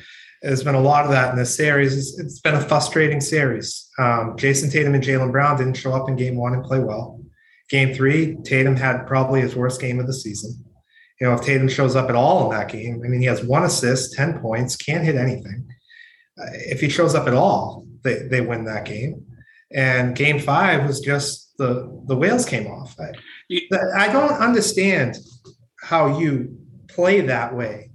There's 0.44 0.64
been 0.64 0.76
a 0.76 0.80
lot 0.82 1.06
of 1.06 1.12
that 1.12 1.32
in 1.32 1.38
this 1.38 1.56
series. 1.56 1.98
it's, 1.98 2.20
it's 2.20 2.40
been 2.40 2.54
a 2.54 2.62
frustrating 2.62 3.20
series. 3.20 3.90
Um, 3.98 4.36
Jayson 4.38 4.72
Tatum 4.72 4.94
and 4.94 5.04
Jaylen 5.04 5.32
Brown 5.32 5.58
didn't 5.58 5.74
show 5.74 5.94
up 5.94 6.08
in 6.08 6.16
Game 6.16 6.36
One 6.36 6.54
and 6.54 6.64
play 6.64 6.80
well. 6.80 7.20
Game 7.70 7.96
three, 7.96 8.38
Tatum 8.44 8.76
had 8.76 9.08
probably 9.08 9.42
his 9.42 9.56
worst 9.56 9.82
game 9.82 10.00
of 10.00 10.06
the 10.06 10.14
season. 10.14 10.65
You 11.20 11.28
know, 11.28 11.34
if 11.34 11.42
Tatum 11.42 11.70
shows 11.70 11.96
up 11.96 12.10
at 12.10 12.16
all 12.16 12.46
in 12.46 12.58
that 12.58 12.70
game, 12.70 13.02
I 13.04 13.08
mean, 13.08 13.22
he 13.22 13.28
has 13.28 13.44
one 13.44 13.64
assist, 13.64 14.14
10 14.14 14.40
points, 14.40 14.76
can't 14.76 15.04
hit 15.04 15.16
anything. 15.16 15.68
Uh, 16.40 16.48
if 16.54 16.82
he 16.82 16.90
shows 16.90 17.16
up 17.16 17.28
at 17.28 17.34
all, 17.34 17.86
they, 18.04 18.28
they 18.28 18.42
win 18.42 18.66
that 18.66 18.86
game. 18.86 19.26
And 19.74 20.16
game 20.16 20.40
five 20.40 20.86
was 20.86 21.00
just 21.00 21.58
the, 21.58 22.04
the 22.08 22.16
wheels 22.16 22.46
came 22.46 22.68
off. 22.68 22.96
I, 23.00 23.14
I 23.96 24.12
don't 24.12 24.34
understand 24.34 25.18
how 25.82 26.20
you 26.20 26.58
play 26.88 27.22
that 27.22 27.56
way 27.56 27.92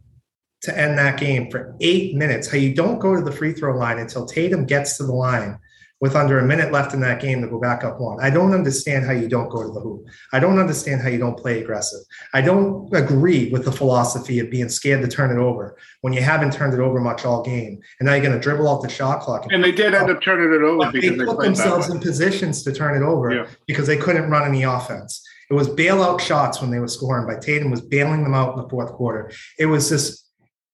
to 0.63 0.79
end 0.79 0.99
that 0.99 1.19
game 1.19 1.51
for 1.51 1.77
eight 1.81 2.15
minutes, 2.15 2.51
how 2.51 2.59
you 2.59 2.75
don't 2.75 2.99
go 2.99 3.17
to 3.17 3.23
the 3.23 3.33
free 3.33 3.53
throw 3.53 3.77
line 3.77 3.99
until 3.99 4.27
Tatum 4.27 4.67
gets 4.67 4.97
to 4.99 5.05
the 5.05 5.13
line 5.13 5.59
with 6.01 6.17
under 6.17 6.39
a 6.39 6.47
minute 6.47 6.73
left 6.73 6.95
in 6.95 7.01
that 7.01 7.21
game 7.21 7.43
to 7.43 7.49
go 7.49 7.61
back 7.61 7.85
up 7.85 8.01
one. 8.01 8.19
I 8.21 8.31
don't 8.31 8.55
understand 8.55 9.05
how 9.05 9.13
you 9.13 9.29
don't 9.29 9.51
go 9.51 9.63
to 9.63 9.71
the 9.71 9.81
hoop. 9.81 10.07
I 10.33 10.41
don't 10.41 10.59
understand 10.59 11.03
how 11.03 11.09
you 11.09 11.19
don't 11.19 11.39
play 11.39 11.61
aggressive. 11.61 12.01
I 12.33 12.41
don't 12.41 12.93
agree 12.95 13.51
with 13.51 13.67
the 13.67 13.73
philosophy 13.73 14.39
of 14.39 14.51
being 14.51 14.71
scared 14.71 15.03
to 15.03 15.09
turn 15.09 15.31
it 15.31 15.41
over 15.41 15.77
when 16.01 16.15
you 16.15 16.23
haven't 16.23 16.55
turned 16.55 16.73
it 16.73 16.81
over 16.81 17.01
much 17.01 17.27
all 17.27 17.43
game. 17.43 17.81
And 17.99 18.07
now 18.07 18.15
you're 18.15 18.25
going 18.25 18.35
to 18.35 18.41
dribble 18.41 18.67
off 18.67 18.83
the 18.83 18.89
shot 18.89 19.21
clock. 19.21 19.45
And, 19.45 19.53
and 19.53 19.65
they 19.65 19.73
did 19.73 19.95
end 19.95 20.11
up 20.11 20.23
turning 20.23 20.53
it 20.53 20.63
over 20.63 20.91
because 20.91 21.11
they, 21.11 21.17
they 21.17 21.25
put 21.25 21.41
themselves 21.41 21.91
in 21.91 22.01
positions 22.01 22.63
to 22.63 22.73
turn 22.73 23.01
it 23.01 23.05
over 23.05 23.33
yeah. 23.33 23.47
because 23.67 23.87
they 23.87 23.99
couldn't 23.99 24.31
run 24.31 24.49
any 24.49 24.63
offense. 24.63 25.23
It 25.51 25.55
was 25.55 25.69
bailout 25.69 26.21
shots 26.21 26.63
when 26.63 26.71
they 26.71 26.79
were 26.79 26.89
scoring 26.89 27.27
by 27.27 27.39
Tatum 27.39 27.71
was 27.71 27.81
bailing 27.81 28.23
them 28.23 28.35
out 28.35 28.57
in 28.57 28.63
the 28.63 28.69
fourth 28.69 28.93
quarter. 28.93 29.33
It 29.59 29.67
was 29.67 29.89
just 29.89 30.31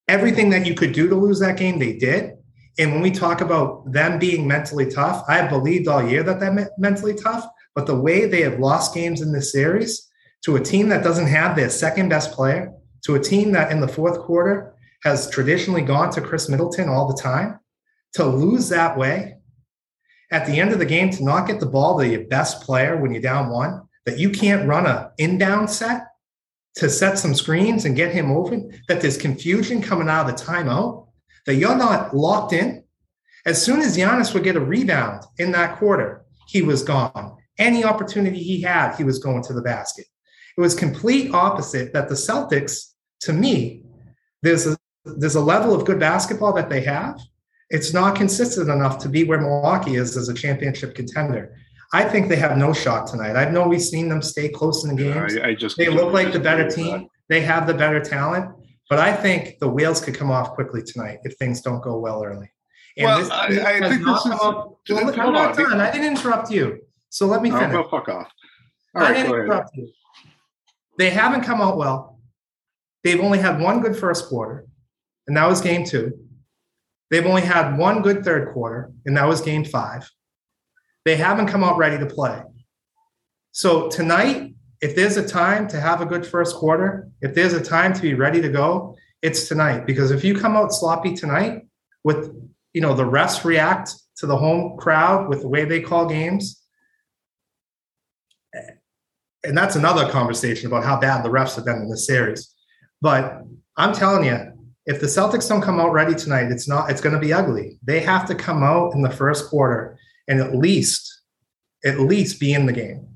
everything 0.06 0.50
that 0.50 0.66
you 0.66 0.74
could 0.74 0.92
do 0.92 1.08
to 1.08 1.14
lose 1.14 1.40
that 1.40 1.56
game, 1.56 1.78
they 1.78 1.94
did. 1.94 2.35
And 2.78 2.92
when 2.92 3.00
we 3.00 3.10
talk 3.10 3.40
about 3.40 3.90
them 3.90 4.18
being 4.18 4.46
mentally 4.46 4.90
tough, 4.90 5.24
I 5.28 5.46
believed 5.46 5.88
all 5.88 6.06
year 6.06 6.22
that 6.22 6.40
they're 6.40 6.70
mentally 6.78 7.14
tough. 7.14 7.46
But 7.74 7.86
the 7.86 7.98
way 7.98 8.26
they 8.26 8.42
have 8.42 8.58
lost 8.58 8.94
games 8.94 9.22
in 9.22 9.32
this 9.32 9.52
series 9.52 10.08
to 10.44 10.56
a 10.56 10.60
team 10.60 10.88
that 10.90 11.04
doesn't 11.04 11.26
have 11.26 11.56
their 11.56 11.70
second 11.70 12.08
best 12.08 12.32
player, 12.32 12.72
to 13.04 13.14
a 13.14 13.20
team 13.20 13.52
that 13.52 13.72
in 13.72 13.80
the 13.80 13.88
fourth 13.88 14.18
quarter 14.20 14.74
has 15.04 15.30
traditionally 15.30 15.82
gone 15.82 16.10
to 16.10 16.20
Khris 16.20 16.48
Middleton 16.48 16.88
all 16.88 17.06
the 17.06 17.20
time, 17.20 17.58
to 18.14 18.24
lose 18.24 18.68
that 18.68 18.96
way 18.96 19.36
at 20.32 20.46
the 20.46 20.58
end 20.58 20.72
of 20.72 20.78
the 20.78 20.86
game, 20.86 21.10
to 21.10 21.24
not 21.24 21.46
get 21.46 21.60
the 21.60 21.66
ball 21.66 21.98
to 21.98 22.08
your 22.08 22.24
best 22.24 22.62
player 22.62 22.96
when 22.96 23.12
you're 23.12 23.22
down 23.22 23.50
one, 23.50 23.82
that 24.04 24.18
you 24.18 24.30
can't 24.30 24.68
run 24.68 24.86
a 24.86 25.12
in 25.18 25.38
down 25.38 25.68
set 25.68 26.06
to 26.76 26.90
set 26.90 27.18
some 27.18 27.34
screens 27.34 27.84
and 27.84 27.96
get 27.96 28.12
him 28.12 28.30
open, 28.30 28.70
that 28.88 29.00
there's 29.00 29.16
confusion 29.16 29.80
coming 29.80 30.08
out 30.08 30.28
of 30.28 30.36
the 30.36 30.44
timeout 30.44 31.05
that 31.46 31.56
you're 31.56 31.76
not 31.76 32.14
locked 32.14 32.52
in. 32.52 32.84
As 33.44 33.62
soon 33.62 33.80
as 33.80 33.96
Giannis 33.96 34.34
would 34.34 34.44
get 34.44 34.56
a 34.56 34.60
rebound 34.60 35.22
in 35.38 35.52
that 35.52 35.78
quarter, 35.78 36.24
he 36.48 36.62
was 36.62 36.82
gone. 36.82 37.36
Any 37.58 37.84
opportunity 37.84 38.42
he 38.42 38.60
had, 38.60 38.96
he 38.96 39.04
was 39.04 39.18
going 39.18 39.42
to 39.44 39.52
the 39.52 39.62
basket. 39.62 40.06
It 40.56 40.60
was 40.60 40.74
complete 40.74 41.32
opposite 41.32 41.92
that 41.92 42.08
the 42.08 42.14
Celtics, 42.14 42.92
to 43.20 43.32
me, 43.32 43.82
there's 44.42 44.66
a 44.66 44.76
there's 45.04 45.36
a 45.36 45.40
level 45.40 45.72
of 45.72 45.84
good 45.84 46.00
basketball 46.00 46.52
that 46.54 46.68
they 46.68 46.80
have. 46.80 47.20
It's 47.70 47.92
not 47.92 48.16
consistent 48.16 48.68
enough 48.68 48.98
to 48.98 49.08
be 49.08 49.22
where 49.22 49.40
Milwaukee 49.40 49.96
is 49.96 50.16
as 50.16 50.28
a 50.28 50.34
championship 50.34 50.96
contender. 50.96 51.54
I 51.92 52.04
think 52.04 52.28
they 52.28 52.36
have 52.36 52.56
no 52.58 52.72
shot 52.72 53.06
tonight. 53.06 53.36
I 53.36 53.44
know 53.44 53.60
we've 53.60 53.64
always 53.64 53.88
seen 53.88 54.08
them 54.08 54.20
stay 54.20 54.48
close 54.48 54.84
in 54.84 54.96
the 54.96 55.02
games. 55.02 55.36
I, 55.36 55.50
I 55.50 55.54
just 55.54 55.76
they 55.76 55.88
look 55.88 56.12
like 56.12 56.32
the 56.32 56.40
better 56.40 56.68
team. 56.68 57.08
They 57.28 57.40
have 57.42 57.66
the 57.66 57.74
better 57.74 58.00
talent. 58.00 58.52
But 58.88 59.00
I 59.00 59.14
think 59.14 59.58
the 59.58 59.68
wheels 59.68 60.00
could 60.00 60.14
come 60.14 60.30
off 60.30 60.52
quickly 60.52 60.82
tonight 60.82 61.18
if 61.24 61.34
things 61.36 61.60
don't 61.60 61.82
go 61.82 61.98
well 61.98 62.22
early. 62.22 62.50
And 62.96 63.06
well, 63.06 63.18
this, 63.18 63.30
I, 63.30 63.46
I 63.46 63.88
think 63.88 64.04
this 64.04 64.26
is. 64.26 64.26
Well, 64.26 64.80
I'm 64.90 65.32
not 65.32 65.56
done. 65.56 65.80
I 65.80 65.90
didn't 65.90 66.16
interrupt 66.16 66.50
you. 66.50 66.80
So 67.10 67.26
let 67.26 67.42
me 67.42 67.50
finish. 67.50 67.74
Oh, 67.74 67.88
fuck 67.88 68.08
off. 68.08 68.30
All 68.94 69.02
I 69.02 69.06
right, 69.06 69.14
didn't 69.14 69.32
interrupt 69.32 69.76
you. 69.76 69.90
They 70.98 71.10
haven't 71.10 71.42
come 71.42 71.60
out 71.60 71.76
well. 71.76 72.20
They've 73.04 73.20
only 73.20 73.38
had 73.38 73.60
one 73.60 73.80
good 73.80 73.96
first 73.96 74.28
quarter, 74.28 74.66
and 75.26 75.36
that 75.36 75.46
was 75.46 75.60
game 75.60 75.84
two. 75.84 76.12
They've 77.10 77.26
only 77.26 77.42
had 77.42 77.76
one 77.76 78.02
good 78.02 78.24
third 78.24 78.52
quarter, 78.52 78.92
and 79.04 79.16
that 79.16 79.28
was 79.28 79.40
game 79.40 79.64
five. 79.64 80.10
They 81.04 81.16
haven't 81.16 81.46
come 81.46 81.62
out 81.62 81.76
ready 81.76 81.98
to 81.98 82.06
play. 82.06 82.42
So 83.52 83.88
tonight, 83.88 84.55
if 84.80 84.94
there's 84.94 85.16
a 85.16 85.26
time 85.26 85.68
to 85.68 85.80
have 85.80 86.00
a 86.00 86.06
good 86.06 86.26
first 86.26 86.56
quarter, 86.56 87.08
if 87.20 87.34
there's 87.34 87.52
a 87.52 87.62
time 87.62 87.92
to 87.92 88.02
be 88.02 88.14
ready 88.14 88.40
to 88.42 88.48
go, 88.48 88.96
it's 89.22 89.48
tonight. 89.48 89.86
Because 89.86 90.10
if 90.10 90.24
you 90.24 90.38
come 90.38 90.56
out 90.56 90.72
sloppy 90.72 91.14
tonight 91.14 91.62
with, 92.04 92.34
you 92.72 92.80
know, 92.80 92.94
the 92.94 93.04
refs 93.04 93.44
react 93.44 93.92
to 94.18 94.26
the 94.26 94.36
home 94.36 94.76
crowd 94.78 95.28
with 95.28 95.42
the 95.42 95.48
way 95.48 95.64
they 95.64 95.80
call 95.80 96.06
games, 96.06 96.62
and 99.44 99.56
that's 99.56 99.76
another 99.76 100.10
conversation 100.10 100.66
about 100.66 100.84
how 100.84 100.98
bad 100.98 101.24
the 101.24 101.28
refs 101.28 101.54
have 101.56 101.64
been 101.64 101.76
in 101.76 101.88
this 101.88 102.06
series. 102.06 102.54
But 103.00 103.42
I'm 103.76 103.92
telling 103.92 104.24
you, 104.24 104.52
if 104.86 105.00
the 105.00 105.06
Celtics 105.06 105.48
don't 105.48 105.62
come 105.62 105.80
out 105.80 105.92
ready 105.92 106.14
tonight, 106.14 106.50
it's 106.50 106.68
not, 106.68 106.90
it's 106.90 107.00
going 107.00 107.14
to 107.14 107.20
be 107.20 107.32
ugly. 107.32 107.78
They 107.82 108.00
have 108.00 108.26
to 108.26 108.34
come 108.34 108.62
out 108.62 108.94
in 108.94 109.02
the 109.02 109.10
first 109.10 109.48
quarter 109.48 109.98
and 110.28 110.40
at 110.40 110.54
least, 110.54 111.22
at 111.84 112.00
least 112.00 112.40
be 112.40 112.52
in 112.52 112.66
the 112.66 112.72
game. 112.72 113.15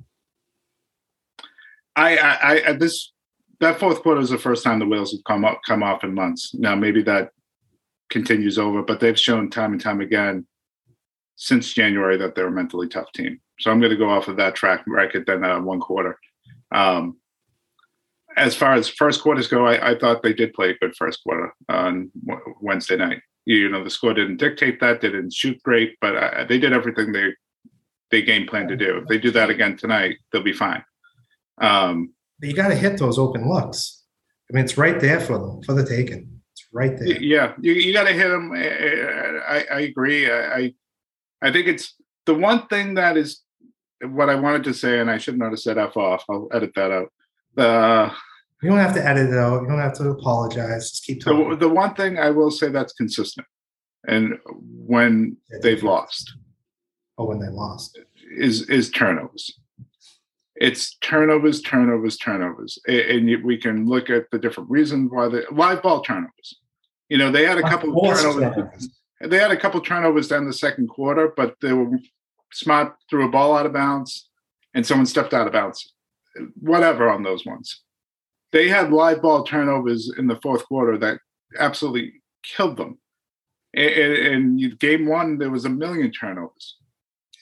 I, 2.00 2.16
I, 2.16 2.68
I, 2.68 2.72
this 2.72 3.12
that 3.60 3.78
fourth 3.78 4.02
quarter 4.02 4.20
is 4.20 4.30
the 4.30 4.38
first 4.38 4.64
time 4.64 4.78
the 4.78 4.86
wheels 4.86 5.12
have 5.12 5.24
come 5.24 5.44
up 5.44 5.60
come 5.66 5.82
off 5.82 6.02
in 6.02 6.14
months. 6.14 6.54
Now 6.54 6.74
maybe 6.74 7.02
that 7.02 7.30
continues 8.08 8.58
over, 8.58 8.82
but 8.82 9.00
they've 9.00 9.18
shown 9.18 9.50
time 9.50 9.72
and 9.72 9.80
time 9.80 10.00
again 10.00 10.46
since 11.36 11.74
January 11.74 12.16
that 12.16 12.34
they're 12.34 12.48
a 12.48 12.52
mentally 12.52 12.88
tough 12.88 13.12
team. 13.12 13.40
So 13.60 13.70
I'm 13.70 13.80
going 13.80 13.90
to 13.90 13.96
go 13.96 14.08
off 14.08 14.28
of 14.28 14.36
that 14.38 14.54
track 14.54 14.82
record 14.86 15.26
then 15.26 15.44
uh, 15.44 15.60
one 15.60 15.80
quarter. 15.80 16.18
Um, 16.72 17.18
as 18.36 18.54
far 18.54 18.74
as 18.74 18.88
first 18.88 19.20
quarters 19.20 19.48
go, 19.48 19.66
I, 19.66 19.90
I, 19.90 19.98
thought 19.98 20.22
they 20.22 20.32
did 20.32 20.54
play 20.54 20.70
a 20.70 20.78
good 20.78 20.94
first 20.96 21.22
quarter 21.22 21.52
on 21.68 22.10
Wednesday 22.60 22.96
night. 22.96 23.20
You, 23.44 23.56
you, 23.56 23.68
know, 23.68 23.82
the 23.82 23.90
score 23.90 24.14
didn't 24.14 24.36
dictate 24.36 24.80
that; 24.80 25.00
they 25.00 25.08
didn't 25.08 25.34
shoot 25.34 25.60
great, 25.62 25.96
but 26.00 26.16
uh, 26.16 26.44
they 26.44 26.58
did 26.58 26.72
everything 26.72 27.12
they 27.12 27.32
they 28.10 28.22
game 28.22 28.46
plan 28.46 28.68
to 28.68 28.76
do. 28.76 28.98
If 28.98 29.08
they 29.08 29.18
do 29.18 29.30
that 29.32 29.50
again 29.50 29.76
tonight, 29.76 30.16
they'll 30.32 30.42
be 30.42 30.52
fine. 30.52 30.84
Um, 31.60 32.14
you 32.42 32.54
got 32.54 32.68
to 32.68 32.74
hit 32.74 32.98
those 32.98 33.18
open 33.18 33.48
looks. 33.48 34.02
I 34.50 34.54
mean, 34.54 34.64
it's 34.64 34.78
right 34.78 34.98
there 34.98 35.20
for 35.20 35.38
them 35.38 35.62
for 35.62 35.74
the 35.74 35.86
taking. 35.86 36.40
It's 36.52 36.66
right 36.72 36.98
there. 36.98 37.08
Yeah, 37.08 37.52
you, 37.60 37.72
you 37.72 37.92
got 37.92 38.04
to 38.04 38.12
hit 38.12 38.28
them. 38.28 38.52
I, 38.52 39.64
I 39.70 39.80
agree. 39.80 40.30
I 40.30 40.74
I 41.42 41.52
think 41.52 41.68
it's 41.68 41.94
the 42.26 42.34
one 42.34 42.66
thing 42.66 42.94
that 42.94 43.16
is 43.16 43.42
what 44.02 44.28
I 44.28 44.34
wanted 44.34 44.64
to 44.64 44.74
say, 44.74 44.98
and 45.00 45.10
I 45.10 45.18
should 45.18 45.38
not 45.38 45.50
have 45.50 45.60
said 45.60 45.78
"f 45.78 45.96
off." 45.96 46.24
I'll 46.28 46.48
edit 46.52 46.72
that 46.74 46.90
out. 46.90 47.12
Uh, 47.56 48.12
you 48.62 48.70
don't 48.70 48.78
have 48.78 48.94
to 48.94 49.06
edit 49.06 49.30
it 49.30 49.38
out. 49.38 49.62
You 49.62 49.68
don't 49.68 49.78
have 49.78 49.96
to 49.98 50.10
apologize. 50.10 50.90
Just 50.90 51.04
keep 51.04 51.22
talking. 51.22 51.50
The, 51.50 51.56
the 51.56 51.68
one 51.68 51.94
thing 51.94 52.18
I 52.18 52.30
will 52.30 52.50
say 52.50 52.68
that's 52.68 52.92
consistent, 52.94 53.46
and 54.08 54.38
when 54.44 55.36
yeah, 55.50 55.58
they've 55.62 55.82
lost, 55.82 56.32
oh, 57.18 57.26
when 57.26 57.38
they 57.38 57.48
lost, 57.48 57.98
is 58.36 58.68
is 58.68 58.90
turnovers 58.90 59.59
it's 60.60 60.94
turnovers, 60.96 61.62
turnovers, 61.62 62.18
turnovers, 62.18 62.78
and 62.86 63.42
we 63.42 63.56
can 63.56 63.88
look 63.88 64.10
at 64.10 64.30
the 64.30 64.38
different 64.38 64.70
reasons 64.70 65.10
why 65.10 65.26
the 65.26 65.44
live 65.50 65.82
ball 65.82 66.02
turnovers. 66.02 66.60
You 67.08 67.16
know, 67.16 67.32
they 67.32 67.46
had 67.46 67.58
a 67.58 67.62
couple 67.62 67.98
of 67.98 68.20
turnovers. 68.20 68.90
They 69.22 69.38
had 69.38 69.50
a 69.50 69.56
couple 69.56 69.80
turnovers 69.80 70.28
down 70.28 70.46
the 70.46 70.52
second 70.52 70.88
quarter, 70.88 71.32
but 71.34 71.56
they 71.60 71.72
were 71.72 71.98
smart, 72.52 72.94
threw 73.08 73.26
a 73.26 73.30
ball 73.30 73.56
out 73.56 73.66
of 73.66 73.72
bounds, 73.72 74.28
and 74.74 74.86
someone 74.86 75.06
stepped 75.06 75.34
out 75.34 75.46
of 75.46 75.52
bounds. 75.52 75.94
Whatever 76.60 77.08
on 77.08 77.22
those 77.22 77.44
ones. 77.44 77.82
They 78.52 78.68
had 78.68 78.92
live 78.92 79.22
ball 79.22 79.44
turnovers 79.44 80.12
in 80.16 80.26
the 80.26 80.38
fourth 80.42 80.64
quarter 80.66 80.98
that 80.98 81.20
absolutely 81.58 82.22
killed 82.42 82.76
them. 82.76 82.98
And 83.74 84.78
game 84.78 85.06
one, 85.06 85.38
there 85.38 85.50
was 85.50 85.64
a 85.64 85.70
million 85.70 86.12
turnovers. 86.12 86.76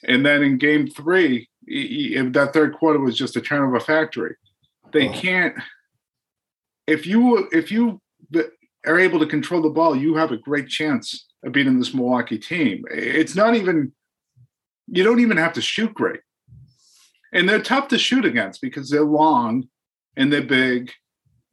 And 0.07 0.25
then 0.25 0.43
in 0.43 0.57
game 0.57 0.87
three, 0.87 1.49
that 1.69 2.51
third 2.53 2.73
quarter 2.73 2.99
was 2.99 3.17
just 3.17 3.35
a 3.35 3.41
turn 3.41 3.67
of 3.67 3.73
a 3.73 3.79
factory. 3.79 4.35
They 4.91 5.09
oh. 5.09 5.13
can't. 5.13 5.55
If 6.87 7.05
you 7.05 7.47
if 7.51 7.71
you 7.71 8.01
are 8.85 8.99
able 8.99 9.19
to 9.19 9.27
control 9.27 9.61
the 9.61 9.69
ball, 9.69 9.95
you 9.95 10.15
have 10.15 10.31
a 10.31 10.37
great 10.37 10.67
chance 10.67 11.27
of 11.43 11.51
beating 11.51 11.77
this 11.77 11.93
Milwaukee 11.93 12.39
team. 12.39 12.83
It's 12.91 13.35
not 13.35 13.55
even. 13.55 13.93
You 14.87 15.03
don't 15.03 15.19
even 15.19 15.37
have 15.37 15.53
to 15.53 15.61
shoot 15.61 15.93
great, 15.93 16.21
and 17.31 17.47
they're 17.47 17.61
tough 17.61 17.89
to 17.89 17.99
shoot 17.99 18.25
against 18.25 18.61
because 18.61 18.89
they're 18.89 19.03
long 19.03 19.67
and 20.17 20.33
they're 20.33 20.41
big. 20.41 20.91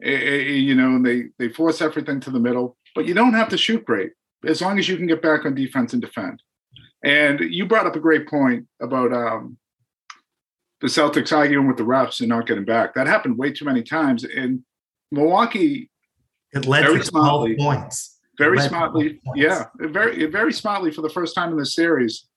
You 0.01 0.75
know, 0.75 0.97
and 0.97 1.05
they 1.05 1.25
they 1.39 1.49
force 1.49 1.83
everything 1.83 2.21
to 2.21 2.31
the 2.31 2.41
middle. 2.41 2.77
But 2.95 3.07
you 3.07 3.13
don't 3.13 3.35
have 3.35 3.51
to 3.51 3.59
shoot 3.59 3.85
great 3.85 4.13
as 4.47 4.63
long 4.63 4.79
as 4.79 4.89
you 4.89 4.97
can 4.97 5.07
get 5.07 5.21
back 5.21 5.45
on 5.45 5.55
defense 5.55 5.93
and 5.93 6.01
defend. 6.01 6.43
And 7.03 7.41
you 7.41 7.67
brought 7.67 7.87
up 7.87 7.97
a 7.97 8.01
great 8.01 8.29
point 8.29 8.67
about 8.81 9.13
um, 9.13 9.59
the 10.81 10.89
Celtics 10.89 11.35
arguing 11.35 11.67
with 11.67 11.77
the 11.77 11.85
refs 11.85 12.21
and 12.21 12.29
not 12.29 12.47
getting 12.47 12.65
back. 12.65 12.95
That 12.95 13.07
happened 13.07 13.39
way 13.39 13.53
too 13.53 13.65
many 13.65 13.83
times. 13.83 14.25
And 14.25 14.63
Milwaukee, 15.11 15.91
it 16.53 16.67
led 16.67 16.85
very 16.85 16.99
to 16.99 17.05
smartly, 17.05 17.57
points. 17.57 18.19
Very 18.39 18.61
smartly, 18.61 19.21
yeah, 19.35 19.65
very 19.77 20.27
very 20.27 20.53
smartly 20.53 20.91
for 20.91 21.01
the 21.01 21.09
first 21.09 21.35
time 21.35 21.51
in 21.51 21.57
the 21.57 21.65
series, 21.65 22.29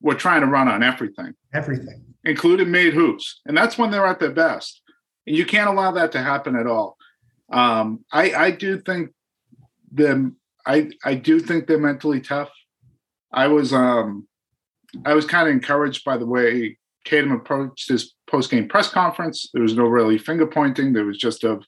we're 0.00 0.14
trying 0.14 0.40
to 0.40 0.46
run 0.46 0.68
on 0.68 0.82
everything. 0.82 1.34
Everything. 1.52 2.04
including 2.24 2.70
made 2.70 2.94
hoops, 2.94 3.40
and 3.44 3.56
that's 3.56 3.76
when 3.76 3.90
they're 3.90 4.06
at 4.06 4.18
their 4.18 4.32
best. 4.32 4.80
And 5.26 5.36
you 5.36 5.44
can't 5.44 5.68
allow 5.68 5.92
that 5.92 6.12
to 6.12 6.22
happen 6.22 6.56
at 6.56 6.66
all. 6.66 6.96
Um, 7.52 8.04
I, 8.10 8.32
I 8.32 8.50
do 8.50 8.80
think 8.80 9.10
them. 9.90 10.36
I 10.64 10.90
I 11.04 11.14
do 11.14 11.38
think 11.38 11.66
they're 11.66 11.78
mentally 11.78 12.20
tough. 12.20 12.50
I 13.30 13.48
was 13.48 13.72
um, 13.74 14.26
I 15.04 15.12
was 15.12 15.26
kind 15.26 15.48
of 15.48 15.52
encouraged 15.52 16.04
by 16.04 16.16
the 16.16 16.26
way 16.26 16.78
Tatum 17.04 17.32
approached 17.32 17.88
his 17.88 18.14
post 18.28 18.50
game 18.50 18.68
press 18.68 18.88
conference. 18.88 19.48
There 19.52 19.62
was 19.62 19.76
no 19.76 19.84
really 19.84 20.18
finger 20.18 20.46
pointing. 20.46 20.92
There 20.92 21.04
was 21.04 21.18
just 21.18 21.44
a 21.44 21.60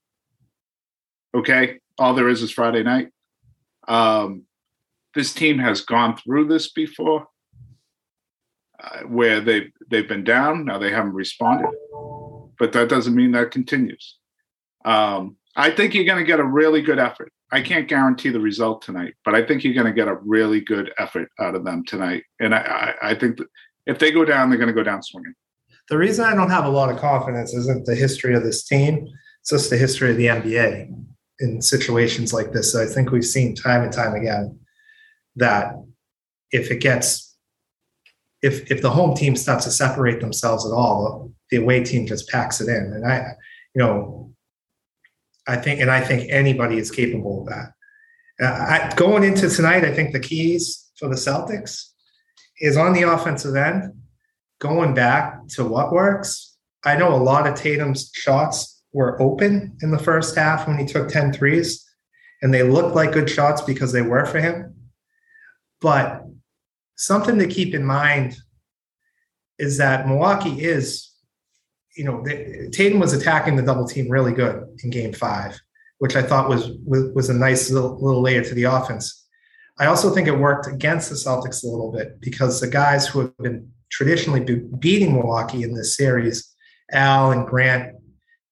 okay. 1.34 1.78
All 1.98 2.14
there 2.14 2.28
is 2.28 2.42
is 2.42 2.52
Friday 2.52 2.82
night. 2.82 3.08
Um, 3.86 4.44
this 5.14 5.32
team 5.32 5.58
has 5.58 5.80
gone 5.80 6.16
through 6.16 6.48
this 6.48 6.70
before, 6.72 7.26
uh, 8.82 9.00
where 9.00 9.40
they 9.40 9.72
they've 9.88 10.08
been 10.08 10.24
down. 10.24 10.64
Now 10.64 10.78
they 10.78 10.90
haven't 10.90 11.14
responded, 11.14 11.70
but 12.58 12.72
that 12.72 12.88
doesn't 12.88 13.14
mean 13.14 13.32
that 13.32 13.50
continues. 13.50 14.18
Um, 14.84 15.36
I 15.56 15.70
think 15.70 15.94
you're 15.94 16.04
going 16.04 16.18
to 16.18 16.30
get 16.30 16.40
a 16.40 16.44
really 16.44 16.82
good 16.82 16.98
effort. 16.98 17.32
I 17.52 17.62
can't 17.62 17.88
guarantee 17.88 18.30
the 18.30 18.40
result 18.40 18.82
tonight, 18.82 19.14
but 19.24 19.34
I 19.34 19.44
think 19.44 19.62
you're 19.62 19.74
going 19.74 19.86
to 19.86 19.92
get 19.92 20.08
a 20.08 20.16
really 20.16 20.60
good 20.60 20.92
effort 20.98 21.28
out 21.38 21.54
of 21.54 21.64
them 21.64 21.84
tonight. 21.84 22.24
And 22.40 22.54
I, 22.54 22.94
I, 23.02 23.10
I 23.10 23.14
think 23.14 23.36
that 23.38 23.46
if 23.86 23.98
they 23.98 24.10
go 24.10 24.24
down, 24.24 24.48
they're 24.48 24.58
going 24.58 24.68
to 24.68 24.74
go 24.74 24.82
down 24.82 25.02
swinging. 25.02 25.34
The 25.88 25.98
reason 25.98 26.24
I 26.24 26.34
don't 26.34 26.50
have 26.50 26.64
a 26.64 26.70
lot 26.70 26.90
of 26.90 26.98
confidence 26.98 27.52
isn't 27.52 27.84
the 27.84 27.94
history 27.94 28.34
of 28.34 28.42
this 28.42 28.64
team; 28.64 29.06
it's 29.40 29.50
just 29.50 29.70
the 29.70 29.76
history 29.76 30.10
of 30.10 30.16
the 30.16 30.26
NBA 30.26 30.94
in 31.40 31.60
situations 31.60 32.32
like 32.32 32.52
this. 32.52 32.74
I 32.74 32.86
think 32.86 33.10
we've 33.10 33.24
seen 33.24 33.54
time 33.54 33.82
and 33.82 33.92
time 33.92 34.14
again 34.14 34.58
that 35.36 35.74
if 36.52 36.70
it 36.70 36.80
gets 36.80 37.36
if 38.42 38.70
if 38.70 38.80
the 38.82 38.90
home 38.90 39.14
team 39.14 39.36
starts 39.36 39.64
to 39.64 39.70
separate 39.70 40.20
themselves 40.20 40.64
at 40.66 40.72
all, 40.72 41.30
the 41.50 41.56
away 41.58 41.84
team 41.84 42.06
just 42.06 42.28
packs 42.28 42.60
it 42.60 42.68
in. 42.68 42.92
And 42.94 43.06
I, 43.06 43.34
you 43.74 43.82
know, 43.82 44.32
I 45.46 45.56
think, 45.56 45.80
and 45.80 45.90
I 45.90 46.00
think 46.00 46.30
anybody 46.30 46.78
is 46.78 46.90
capable 46.90 47.42
of 47.42 47.48
that. 47.48 47.72
Uh, 48.40 48.46
I, 48.46 48.94
going 48.96 49.24
into 49.24 49.48
tonight, 49.48 49.84
I 49.84 49.92
think 49.92 50.12
the 50.12 50.20
keys 50.20 50.90
for 50.98 51.08
the 51.08 51.14
Celtics 51.14 51.90
is 52.60 52.76
on 52.76 52.92
the 52.92 53.02
offensive 53.02 53.56
end, 53.56 53.92
going 54.60 54.94
back 54.94 55.46
to 55.48 55.64
what 55.64 55.92
works. 55.92 56.56
I 56.84 56.96
know 56.96 57.14
a 57.14 57.16
lot 57.16 57.46
of 57.46 57.54
Tatum's 57.54 58.10
shots 58.14 58.82
were 58.92 59.20
open 59.20 59.76
in 59.82 59.90
the 59.90 59.98
first 59.98 60.36
half 60.36 60.66
when 60.66 60.78
he 60.78 60.86
took 60.86 61.08
10 61.08 61.32
threes, 61.32 61.84
and 62.42 62.52
they 62.52 62.62
looked 62.62 62.94
like 62.94 63.12
good 63.12 63.28
shots 63.28 63.62
because 63.62 63.92
they 63.92 64.02
were 64.02 64.26
for 64.26 64.40
him. 64.40 64.74
But 65.80 66.22
something 66.96 67.38
to 67.38 67.46
keep 67.46 67.74
in 67.74 67.84
mind 67.84 68.36
is 69.58 69.78
that 69.78 70.06
Milwaukee 70.06 70.62
is, 70.62 71.10
you 71.96 72.04
know, 72.04 72.24
Tatum 72.72 73.00
was 73.00 73.12
attacking 73.12 73.56
the 73.56 73.62
double 73.62 73.86
team 73.86 74.08
really 74.08 74.32
good 74.32 74.64
in 74.82 74.90
game 74.90 75.12
five, 75.12 75.58
which 75.98 76.16
I 76.16 76.22
thought 76.22 76.48
was 76.48 76.70
was 76.84 77.28
a 77.28 77.34
nice 77.34 77.70
little, 77.70 78.00
little 78.00 78.22
layer 78.22 78.42
to 78.42 78.54
the 78.54 78.64
offense. 78.64 79.23
I 79.78 79.86
also 79.86 80.14
think 80.14 80.28
it 80.28 80.38
worked 80.38 80.66
against 80.66 81.08
the 81.08 81.16
Celtics 81.16 81.64
a 81.64 81.66
little 81.66 81.90
bit 81.90 82.20
because 82.20 82.60
the 82.60 82.68
guys 82.68 83.06
who 83.06 83.20
have 83.20 83.36
been 83.38 83.68
traditionally 83.90 84.40
beating 84.78 85.14
Milwaukee 85.14 85.62
in 85.62 85.74
this 85.74 85.96
series, 85.96 86.54
Al 86.92 87.32
and 87.32 87.46
Grant, 87.46 87.96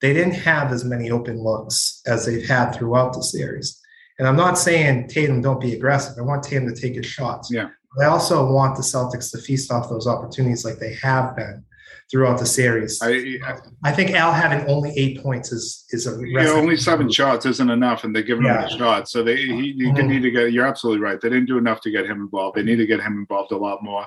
they 0.00 0.12
didn't 0.12 0.34
have 0.34 0.72
as 0.72 0.84
many 0.84 1.10
open 1.10 1.40
looks 1.40 2.02
as 2.06 2.26
they've 2.26 2.46
had 2.46 2.72
throughout 2.72 3.12
the 3.12 3.22
series. 3.22 3.80
And 4.18 4.26
I'm 4.26 4.36
not 4.36 4.58
saying 4.58 5.08
Tatum 5.08 5.40
don't 5.40 5.60
be 5.60 5.74
aggressive. 5.74 6.16
I 6.18 6.22
want 6.22 6.42
Tatum 6.42 6.72
to 6.72 6.80
take 6.80 6.94
his 6.94 7.06
shots. 7.06 7.50
Yeah. 7.52 7.68
But 7.94 8.06
I 8.06 8.08
also 8.08 8.50
want 8.50 8.76
the 8.76 8.82
Celtics 8.82 9.30
to 9.30 9.38
feast 9.38 9.70
off 9.70 9.88
those 9.88 10.06
opportunities 10.06 10.64
like 10.64 10.78
they 10.78 10.94
have 11.02 11.36
been 11.36 11.64
throughout 12.10 12.38
the 12.38 12.46
series. 12.46 13.00
I, 13.02 13.38
I, 13.44 13.58
I 13.84 13.92
think 13.92 14.10
Al 14.12 14.32
having 14.32 14.66
only 14.68 14.92
eight 14.96 15.22
points 15.22 15.52
is 15.52 15.84
is 15.90 16.06
a 16.06 16.20
know, 16.20 16.54
only 16.56 16.76
seven 16.76 17.10
shots 17.10 17.46
isn't 17.46 17.70
enough, 17.70 18.04
and 18.04 18.14
they're 18.14 18.22
giving 18.22 18.44
Yeah. 18.44 18.62
him 18.62 18.70
the 18.70 18.78
shot. 18.78 19.08
So 19.08 19.22
they 19.22 19.36
he, 19.36 19.72
you 19.76 19.92
Mhm. 19.92 20.08
need 20.08 20.22
to 20.22 20.30
get. 20.30 20.52
You're 20.52 20.66
absolutely 20.66 21.02
right. 21.02 21.20
They 21.20 21.28
didn't 21.28 21.46
do 21.46 21.58
enough 21.58 21.80
to 21.82 21.90
get 21.90 22.04
him 22.06 22.20
involved. 22.20 22.56
They 22.56 22.62
need 22.62 22.76
to 22.76 22.86
get 22.86 23.00
him 23.00 23.14
involved 23.18 23.52
a 23.52 23.56
lot 23.56 23.82
more. 23.82 24.06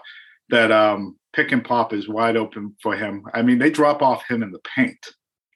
That 0.50 0.72
um, 0.72 1.18
pick 1.34 1.52
and 1.52 1.64
pop 1.64 1.92
is 1.94 2.08
wide 2.08 2.38
open 2.38 2.76
for 2.82 2.96
him. 2.96 3.24
I 3.34 3.42
mean, 3.42 3.58
they 3.58 3.70
drop 3.72 4.02
off 4.02 4.28
him 4.30 4.44
in 4.44 4.52
the 4.52 4.60
paint. 4.60 5.04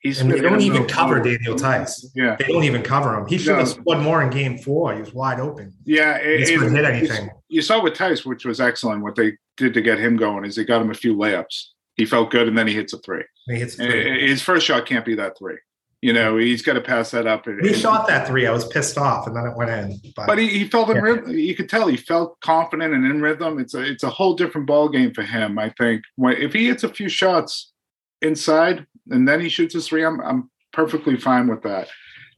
He's 0.01 0.21
and 0.21 0.31
they 0.31 0.39
don't 0.39 0.61
even 0.61 0.83
no- 0.83 0.87
cover 0.87 1.19
Daniel 1.21 1.55
Theis. 1.57 2.05
Yeah, 2.15 2.37
They 2.39 2.45
don't 2.47 2.63
even 2.63 2.81
cover 2.81 3.13
him. 3.19 3.27
He 3.27 3.37
should 3.37 3.57
have 3.57 3.67
scored 3.67 3.99
more 3.99 4.23
in 4.23 4.29
game 4.29 4.57
four. 4.57 4.93
He 4.93 5.01
was 5.01 5.13
wide 5.13 5.41
open. 5.41 5.73
yeah. 5.83 6.17
He 6.23 6.29
it- 6.35 6.37
just 6.39 6.53
couldn't 6.53 6.73
hit 6.75 6.85
anything. 6.85 7.29
You 7.49 7.61
saw 7.61 7.83
with 7.83 7.95
Theis, 7.97 8.25
which 8.25 8.45
was 8.45 8.61
excellent. 8.61 9.03
What 9.03 9.15
they 9.15 9.33
did 9.57 9.73
to 9.73 9.81
get 9.81 9.99
him 9.99 10.15
going 10.15 10.45
is 10.45 10.55
they 10.55 10.63
got 10.63 10.81
him 10.81 10.89
a 10.89 10.93
few 10.93 11.15
layups. 11.17 11.65
He 11.99 12.05
felt 12.05 12.31
good, 12.31 12.47
and 12.47 12.57
then 12.57 12.65
he 12.65 12.73
hits 12.73 12.93
a 12.93 12.97
three. 12.99 13.25
He 13.47 13.55
hits 13.55 13.73
a 13.77 13.83
three. 13.85 14.27
His 14.29 14.41
first 14.41 14.65
shot 14.65 14.85
can't 14.85 15.03
be 15.03 15.15
that 15.15 15.37
three. 15.37 15.57
You 16.01 16.13
know, 16.13 16.37
he's 16.37 16.61
got 16.61 16.73
to 16.75 16.81
pass 16.81 17.11
that 17.11 17.27
up. 17.27 17.45
He 17.61 17.73
shot 17.73 18.07
that 18.07 18.25
three. 18.25 18.47
I 18.47 18.51
was 18.51 18.65
pissed 18.69 18.97
off, 18.97 19.27
and 19.27 19.35
then 19.35 19.45
it 19.45 19.57
went 19.57 19.69
in. 19.69 19.99
But, 20.15 20.27
but 20.27 20.37
he, 20.39 20.47
he 20.47 20.63
felt 20.65 20.89
in 20.89 20.95
Yeah. 20.95 21.01
rhythm. 21.01 21.31
You 21.37 21.53
could 21.57 21.67
tell 21.67 21.87
he 21.89 21.97
felt 21.97 22.39
confident 22.39 22.93
and 22.93 23.05
in 23.05 23.21
rhythm. 23.21 23.59
It's 23.59 23.73
a 23.73 23.81
it's 23.81 24.03
a 24.03 24.09
whole 24.09 24.33
different 24.33 24.65
ball 24.65 24.87
game 24.87 25.13
for 25.13 25.23
him. 25.23 25.59
I 25.59 25.73
think 25.77 26.03
when 26.15 26.37
if 26.37 26.53
he 26.53 26.67
hits 26.67 26.85
a 26.85 26.89
few 26.89 27.09
shots 27.09 27.73
inside 28.21 28.85
and 29.09 29.27
then 29.27 29.41
he 29.41 29.49
shoots 29.49 29.73
his 29.73 29.89
three, 29.89 30.05
I'm 30.05 30.21
I'm 30.21 30.49
perfectly 30.71 31.17
fine 31.17 31.47
with 31.47 31.63
that. 31.63 31.89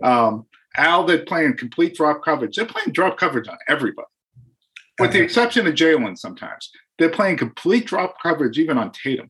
Um, 0.01 0.47
Al, 0.75 1.03
they're 1.03 1.23
playing 1.23 1.55
complete 1.55 1.93
drop 1.93 2.23
coverage. 2.23 2.55
They're 2.55 2.65
playing 2.65 2.93
drop 2.93 3.19
coverage 3.19 3.47
on 3.47 3.59
everybody, 3.69 4.07
with 4.99 5.11
the 5.11 5.21
exception 5.21 5.67
of 5.67 5.75
Jaylen. 5.75 6.17
Sometimes 6.17 6.71
they're 6.97 7.09
playing 7.09 7.37
complete 7.37 7.85
drop 7.85 8.15
coverage 8.23 8.57
even 8.57 8.79
on 8.79 8.91
Tatum. 8.91 9.29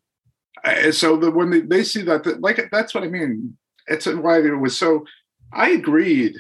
Uh, 0.64 0.92
so 0.92 1.18
that 1.18 1.32
when 1.32 1.50
they, 1.50 1.62
they 1.62 1.84
see 1.84 2.02
that, 2.04 2.42
like 2.42 2.70
that's 2.72 2.94
what 2.94 3.04
I 3.04 3.08
mean. 3.08 3.58
It's 3.88 4.06
why 4.06 4.40
it 4.40 4.60
was 4.60 4.78
so. 4.78 5.06
I 5.54 5.70
agreed 5.70 6.36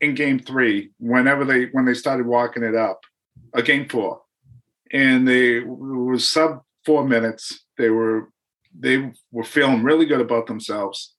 in 0.00 0.14
game 0.14 0.38
three 0.38 0.90
whenever 0.98 1.44
they 1.44 1.66
when 1.66 1.84
they 1.84 1.94
started 1.94 2.26
walking 2.26 2.62
it 2.62 2.74
up, 2.74 3.00
a 3.52 3.62
game 3.62 3.88
four, 3.88 4.22
and 4.92 5.26
they 5.26 5.58
it 5.58 5.66
was 5.66 6.28
sub 6.28 6.62
four 6.84 7.06
minutes. 7.06 7.66
They 7.78 7.90
were 7.90 8.30
they 8.78 9.12
were 9.32 9.44
feeling 9.44 9.82
really 9.82 10.06
good 10.06 10.20
about 10.20 10.46
themselves, 10.46 11.14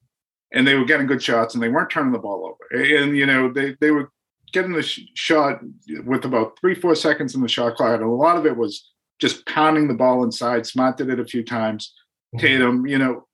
and 0.54 0.66
they 0.66 0.76
were 0.76 0.86
getting 0.86 1.08
good 1.08 1.24
shots, 1.24 1.54
and 1.54 1.64
they 1.64 1.70
weren't 1.70 1.90
turning 1.90 2.14
the 2.14 2.20
ball 2.20 2.46
over. 2.46 2.84
And 2.84 3.18
you 3.18 3.26
know 3.26 3.52
they 3.52 3.76
they 3.82 3.92
were 3.92 4.12
getting 4.54 4.74
the 4.74 4.84
sh- 4.84 5.02
shot 5.16 5.60
with 6.06 6.26
about 6.26 6.58
three 6.60 6.76
four 6.76 6.96
seconds 6.96 7.36
in 7.36 7.42
the 7.42 7.48
shot 7.48 7.76
clock, 7.76 7.96
and 7.96 8.04
a 8.04 8.10
lot 8.10 8.38
of 8.38 8.46
it 8.46 8.56
was 8.56 8.92
just 9.20 9.46
pounding 9.46 9.88
the 9.88 9.94
ball 9.94 10.24
inside. 10.24 10.66
Smart 10.66 10.98
did 10.98 11.10
it 11.10 11.20
a 11.20 11.26
few 11.26 11.44
times. 11.44 11.94
Tatum, 12.38 12.86
you 12.88 12.98
know, 12.98 13.28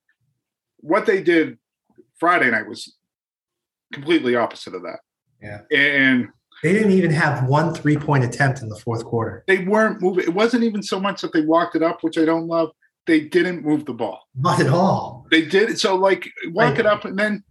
what 0.77 1.05
they 1.05 1.21
did 1.21 1.57
Friday 2.19 2.51
night 2.51 2.67
was 2.67 2.95
completely 3.93 4.35
opposite 4.35 4.75
of 4.75 4.83
that. 4.83 4.99
Yeah. 5.41 5.61
And 5.75 6.29
they 6.63 6.73
didn't 6.73 6.91
even 6.91 7.11
have 7.11 7.47
one 7.47 7.73
three 7.73 7.97
point 7.97 8.23
attempt 8.23 8.61
in 8.61 8.69
the 8.69 8.77
fourth 8.77 9.03
quarter. 9.03 9.43
they 9.47 9.59
weren't 9.65 10.01
moving. 10.01 10.23
It 10.25 10.33
wasn't 10.33 10.63
even 10.63 10.83
so 10.83 10.99
much 10.99 11.21
that 11.21 11.33
they 11.33 11.41
walked 11.41 11.75
it 11.75 11.81
up, 11.83 12.03
which 12.03 12.17
I 12.17 12.25
don't 12.25 12.47
love. 12.47 12.69
They 13.07 13.21
didn't 13.21 13.65
move 13.65 13.85
the 13.85 13.93
ball. 13.93 14.21
Not 14.35 14.59
at 14.61 14.67
all. 14.67 15.25
They 15.31 15.41
did 15.43 15.79
so 15.79 15.95
like 15.95 16.29
walk 16.49 16.77
it 16.77 16.85
up 16.85 17.03
and 17.05 17.17
then 17.17 17.43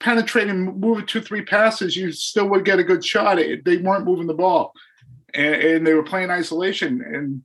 penetrate 0.00 0.48
and 0.48 0.78
move 0.78 0.98
it 0.98 1.08
two, 1.08 1.22
three 1.22 1.42
passes, 1.42 1.96
you 1.96 2.12
still 2.12 2.46
would 2.50 2.66
get 2.66 2.78
a 2.78 2.84
good 2.84 3.02
shot. 3.02 3.38
It- 3.38 3.64
they 3.64 3.78
weren't 3.78 4.04
moving 4.04 4.26
the 4.26 4.34
ball. 4.34 4.72
And, 5.32 5.54
and 5.54 5.86
they 5.86 5.94
were 5.94 6.02
playing 6.02 6.30
isolation. 6.30 7.00
And 7.00 7.42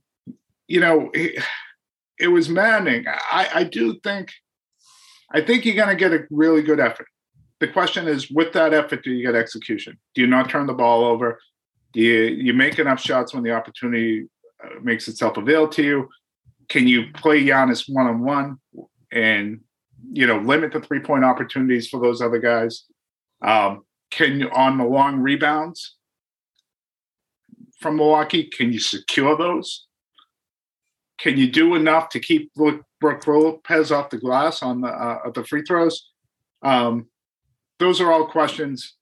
you 0.68 0.80
know, 0.80 1.10
it, 1.14 1.42
it 2.20 2.28
was 2.28 2.48
maddening. 2.48 3.06
I, 3.08 3.48
I 3.54 3.64
do 3.64 3.98
think 4.04 4.30
I 5.32 5.40
think 5.40 5.64
you're 5.64 5.76
gonna 5.76 5.96
get 5.96 6.12
a 6.12 6.26
really 6.30 6.62
good 6.62 6.80
effort. 6.80 7.06
The 7.60 7.68
question 7.68 8.08
is, 8.08 8.30
with 8.30 8.52
that 8.52 8.72
effort, 8.72 9.02
do 9.02 9.10
you 9.10 9.24
get 9.24 9.34
execution? 9.34 9.98
Do 10.14 10.20
you 10.20 10.26
not 10.26 10.48
turn 10.48 10.66
the 10.66 10.74
ball 10.74 11.04
over? 11.04 11.40
Do 11.92 12.00
you 12.00 12.24
you 12.24 12.52
make 12.52 12.78
enough 12.78 13.00
shots 13.00 13.34
when 13.34 13.42
the 13.42 13.52
opportunity 13.52 14.28
uh, 14.62 14.80
makes 14.82 15.08
itself 15.08 15.36
avail 15.36 15.68
to 15.68 15.82
you? 15.82 16.08
Can 16.68 16.86
you 16.86 17.10
play 17.14 17.44
Giannis 17.44 17.84
one 17.88 18.06
on 18.06 18.20
one 18.20 18.58
and 19.10 19.60
you 20.12 20.26
know 20.26 20.38
limit 20.38 20.72
the 20.72 20.80
three 20.80 21.00
point 21.00 21.24
opportunities 21.24 21.88
for 21.88 22.00
those 22.00 22.20
other 22.20 22.38
guys? 22.38 22.84
Um, 23.42 23.82
can 24.10 24.40
you 24.40 24.50
on 24.50 24.76
the 24.76 24.84
long 24.84 25.20
rebounds 25.20 25.96
from 27.78 27.96
Milwaukee? 27.96 28.44
Can 28.44 28.72
you 28.72 28.80
secure 28.80 29.36
those? 29.36 29.86
Can 31.20 31.36
you 31.36 31.50
do 31.50 31.74
enough 31.74 32.08
to 32.10 32.20
keep 32.20 32.52
Brook 32.54 32.82
Brook 33.00 33.26
Lopez 33.26 33.92
off 33.92 34.10
the 34.10 34.18
glass 34.18 34.62
on 34.62 34.80
the 34.80 34.88
uh, 34.88 35.30
the 35.30 35.44
free 35.44 35.62
throws? 35.62 36.10
Um, 36.62 37.08
those 37.78 38.00
are 38.00 38.10
all 38.10 38.26
questions 38.26 38.96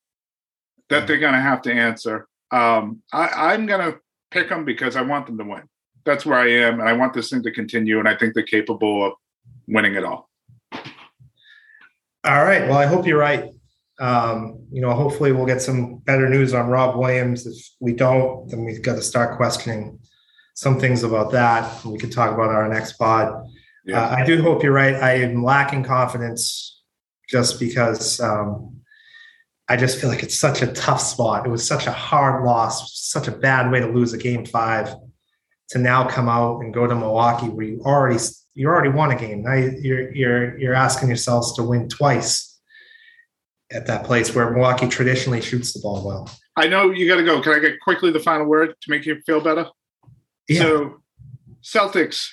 that 0.88 1.06
they're 1.06 1.18
going 1.18 1.34
to 1.34 1.40
have 1.40 1.62
to 1.62 1.72
answer. 1.72 2.26
Um, 2.50 3.02
I, 3.12 3.52
I'm 3.52 3.66
going 3.66 3.92
to 3.92 3.98
pick 4.30 4.48
them 4.48 4.64
because 4.64 4.96
I 4.96 5.02
want 5.02 5.26
them 5.26 5.38
to 5.38 5.44
win. 5.44 5.62
That's 6.04 6.24
where 6.24 6.38
I 6.38 6.50
am, 6.50 6.80
and 6.80 6.88
I 6.88 6.92
want 6.94 7.12
this 7.12 7.30
thing 7.30 7.42
to 7.42 7.52
continue. 7.52 7.98
And 7.98 8.08
I 8.08 8.16
think 8.16 8.34
they're 8.34 8.42
capable 8.42 9.06
of 9.06 9.12
winning 9.66 9.94
it 9.94 10.04
all. 10.04 10.28
All 10.72 12.44
right. 12.44 12.68
Well, 12.68 12.78
I 12.78 12.86
hope 12.86 13.06
you're 13.06 13.18
right. 13.18 13.50
Um, 14.00 14.64
you 14.70 14.80
know, 14.80 14.92
hopefully 14.92 15.32
we'll 15.32 15.46
get 15.46 15.60
some 15.60 15.98
better 15.98 16.28
news 16.28 16.54
on 16.54 16.68
Rob 16.68 16.96
Williams. 16.96 17.46
If 17.46 17.56
we 17.80 17.92
don't, 17.92 18.48
then 18.48 18.64
we've 18.64 18.82
got 18.82 18.94
to 18.94 19.02
start 19.02 19.36
questioning 19.36 19.98
some 20.58 20.80
things 20.80 21.04
about 21.04 21.30
that. 21.30 21.84
We 21.84 21.98
could 21.98 22.10
talk 22.10 22.34
about 22.34 22.50
our 22.50 22.68
next 22.68 22.94
pod. 22.94 23.48
Yeah. 23.84 24.02
Uh, 24.02 24.16
I 24.16 24.24
do 24.24 24.42
hope 24.42 24.64
you're 24.64 24.72
right. 24.72 24.96
I 24.96 25.12
am 25.12 25.44
lacking 25.44 25.84
confidence 25.84 26.82
just 27.30 27.60
because 27.60 28.18
um, 28.18 28.80
I 29.68 29.76
just 29.76 30.00
feel 30.00 30.10
like 30.10 30.24
it's 30.24 30.34
such 30.34 30.60
a 30.60 30.66
tough 30.72 31.00
spot. 31.00 31.46
It 31.46 31.50
was 31.50 31.64
such 31.64 31.86
a 31.86 31.92
hard 31.92 32.44
loss, 32.44 32.92
such 32.98 33.28
a 33.28 33.30
bad 33.30 33.70
way 33.70 33.78
to 33.78 33.86
lose 33.86 34.12
a 34.12 34.18
game 34.18 34.44
five. 34.44 34.92
To 35.70 35.78
now 35.78 36.08
come 36.08 36.28
out 36.28 36.60
and 36.60 36.74
go 36.74 36.88
to 36.88 36.94
Milwaukee, 36.94 37.50
where 37.50 37.66
you 37.66 37.80
already 37.84 38.18
you 38.54 38.66
already 38.66 38.88
won 38.88 39.12
a 39.12 39.16
game. 39.16 39.42
Now 39.42 39.54
you're 39.54 40.12
you're 40.12 40.58
you're 40.58 40.74
asking 40.74 41.06
yourselves 41.08 41.54
to 41.54 41.62
win 41.62 41.88
twice 41.88 42.58
at 43.70 43.86
that 43.86 44.02
place 44.02 44.34
where 44.34 44.50
Milwaukee 44.50 44.88
traditionally 44.88 45.40
shoots 45.40 45.72
the 45.72 45.80
ball 45.80 46.04
well. 46.04 46.28
I 46.56 46.66
know 46.66 46.90
you 46.90 47.06
got 47.06 47.18
to 47.18 47.24
go. 47.24 47.40
Can 47.42 47.52
I 47.52 47.60
get 47.60 47.78
quickly 47.80 48.10
the 48.10 48.18
final 48.18 48.46
word 48.46 48.74
to 48.80 48.90
make 48.90 49.06
you 49.06 49.20
feel 49.24 49.40
better? 49.40 49.68
Yeah. 50.48 50.60
So, 50.60 51.02
Celtics, 51.62 52.28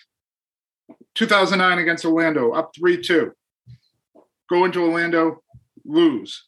2009 1.16 1.80
against 1.80 2.06
Orlando, 2.06 2.52
up 2.52 2.72
3 2.76 3.02
2. 3.02 3.32
Go 4.50 4.66
into 4.66 4.82
Orlando, 4.82 5.42
lose, 5.84 6.46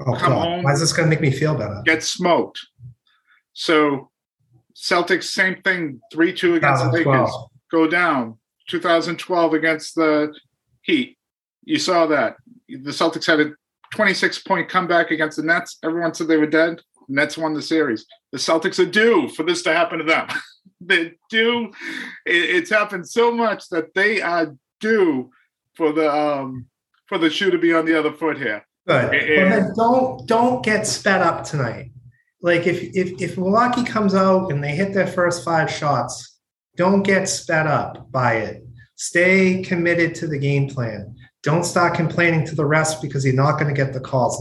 oh, 0.00 0.14
come 0.14 0.32
God. 0.32 0.42
home. 0.42 0.62
Why 0.62 0.72
is 0.72 0.80
this 0.80 0.92
going 0.92 1.08
to 1.08 1.10
make 1.10 1.22
me 1.22 1.30
feel 1.30 1.54
better? 1.54 1.82
get 1.84 2.02
smoked. 2.02 2.60
So, 3.52 4.10
Celtics, 4.76 5.24
same 5.24 5.60
thing, 5.62 6.00
3 6.12 6.32
2 6.32 6.54
against 6.56 6.84
the 6.84 6.90
Lakers, 6.90 7.04
2012. 7.04 7.50
go 7.70 7.86
down. 7.88 8.38
2012 8.68 9.54
against 9.54 9.94
the 9.94 10.32
Heat. 10.82 11.18
You 11.64 11.78
saw 11.78 12.06
that. 12.06 12.36
The 12.68 12.90
Celtics 12.90 13.26
had 13.26 13.40
a 13.40 13.52
26 13.94 14.40
point 14.40 14.68
comeback 14.68 15.10
against 15.10 15.36
the 15.36 15.42
Nets. 15.42 15.78
Everyone 15.82 16.14
said 16.14 16.28
they 16.28 16.36
were 16.36 16.46
dead. 16.46 16.80
Nets 17.08 17.36
won 17.38 17.54
the 17.54 17.62
series. 17.62 18.06
The 18.32 18.38
Celtics 18.38 18.78
are 18.78 18.90
due 18.90 19.28
for 19.30 19.42
this 19.42 19.62
to 19.62 19.72
happen 19.72 19.98
to 19.98 20.04
them. 20.04 20.28
they 20.80 21.14
do. 21.30 21.72
It, 22.26 22.56
it's 22.56 22.70
happened 22.70 23.08
so 23.08 23.30
much 23.30 23.68
that 23.70 23.94
they 23.94 24.20
are 24.20 24.54
due 24.80 25.30
for 25.74 25.92
the 25.92 26.12
um 26.12 26.66
for 27.06 27.18
the 27.18 27.30
shoe 27.30 27.50
to 27.50 27.58
be 27.58 27.72
on 27.74 27.84
the 27.84 27.98
other 27.98 28.12
foot 28.12 28.38
here. 28.38 28.64
Good. 28.86 29.14
And- 29.14 29.36
but 29.36 29.48
then 29.48 29.72
don't 29.76 30.26
don't 30.28 30.64
get 30.64 30.86
sped 30.86 31.22
up 31.22 31.44
tonight. 31.44 31.90
Like 32.40 32.66
if 32.66 32.82
if 32.94 33.20
if 33.20 33.36
Milwaukee 33.36 33.84
comes 33.84 34.14
out 34.14 34.52
and 34.52 34.62
they 34.62 34.74
hit 34.74 34.94
their 34.94 35.06
first 35.06 35.44
five 35.44 35.70
shots, 35.70 36.38
don't 36.76 37.02
get 37.02 37.28
sped 37.28 37.66
up 37.66 38.10
by 38.12 38.34
it. 38.36 38.62
Stay 38.96 39.62
committed 39.62 40.14
to 40.16 40.26
the 40.26 40.38
game 40.38 40.68
plan. 40.68 41.14
Don't 41.42 41.64
start 41.64 41.94
complaining 41.94 42.44
to 42.46 42.54
the 42.54 42.64
rest 42.64 43.00
because 43.00 43.24
you're 43.24 43.34
not 43.34 43.58
going 43.58 43.72
to 43.72 43.84
get 43.84 43.92
the 43.92 44.00
calls. 44.00 44.38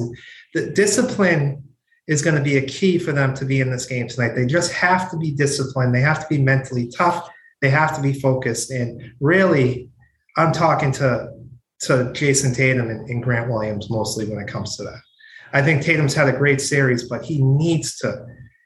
The 0.55 0.71
discipline 0.71 1.63
is 2.07 2.21
going 2.21 2.35
to 2.35 2.41
be 2.41 2.57
a 2.57 2.65
key 2.65 2.97
for 2.97 3.11
them 3.11 3.33
to 3.35 3.45
be 3.45 3.59
in 3.59 3.69
this 3.69 3.85
game 3.85 4.07
tonight. 4.07 4.33
They 4.33 4.45
just 4.45 4.71
have 4.73 5.11
to 5.11 5.17
be 5.17 5.31
disciplined. 5.31 5.93
They 5.93 6.01
have 6.01 6.21
to 6.21 6.27
be 6.27 6.41
mentally 6.41 6.89
tough. 6.89 7.29
They 7.61 7.69
have 7.69 7.95
to 7.95 8.01
be 8.01 8.13
focused. 8.13 8.71
And 8.71 9.13
really, 9.19 9.89
I'm 10.37 10.51
talking 10.51 10.91
to 10.93 11.31
to 11.79 12.11
Jayson 12.13 12.55
Tatum 12.55 12.89
and, 12.89 13.07
and 13.07 13.21
Grant 13.21 13.51
Williams 13.51 13.89
mostly 13.91 14.25
when 14.25 14.39
it 14.39 14.47
comes 14.47 14.75
to 14.77 14.83
that. 14.83 14.99
I 15.53 15.61
think 15.61 15.83
Tatum's 15.83 16.15
had 16.15 16.27
a 16.27 16.35
great 16.35 16.59
series, 16.59 17.07
but 17.07 17.23
he 17.23 17.41
needs 17.41 17.97
to 17.97 18.25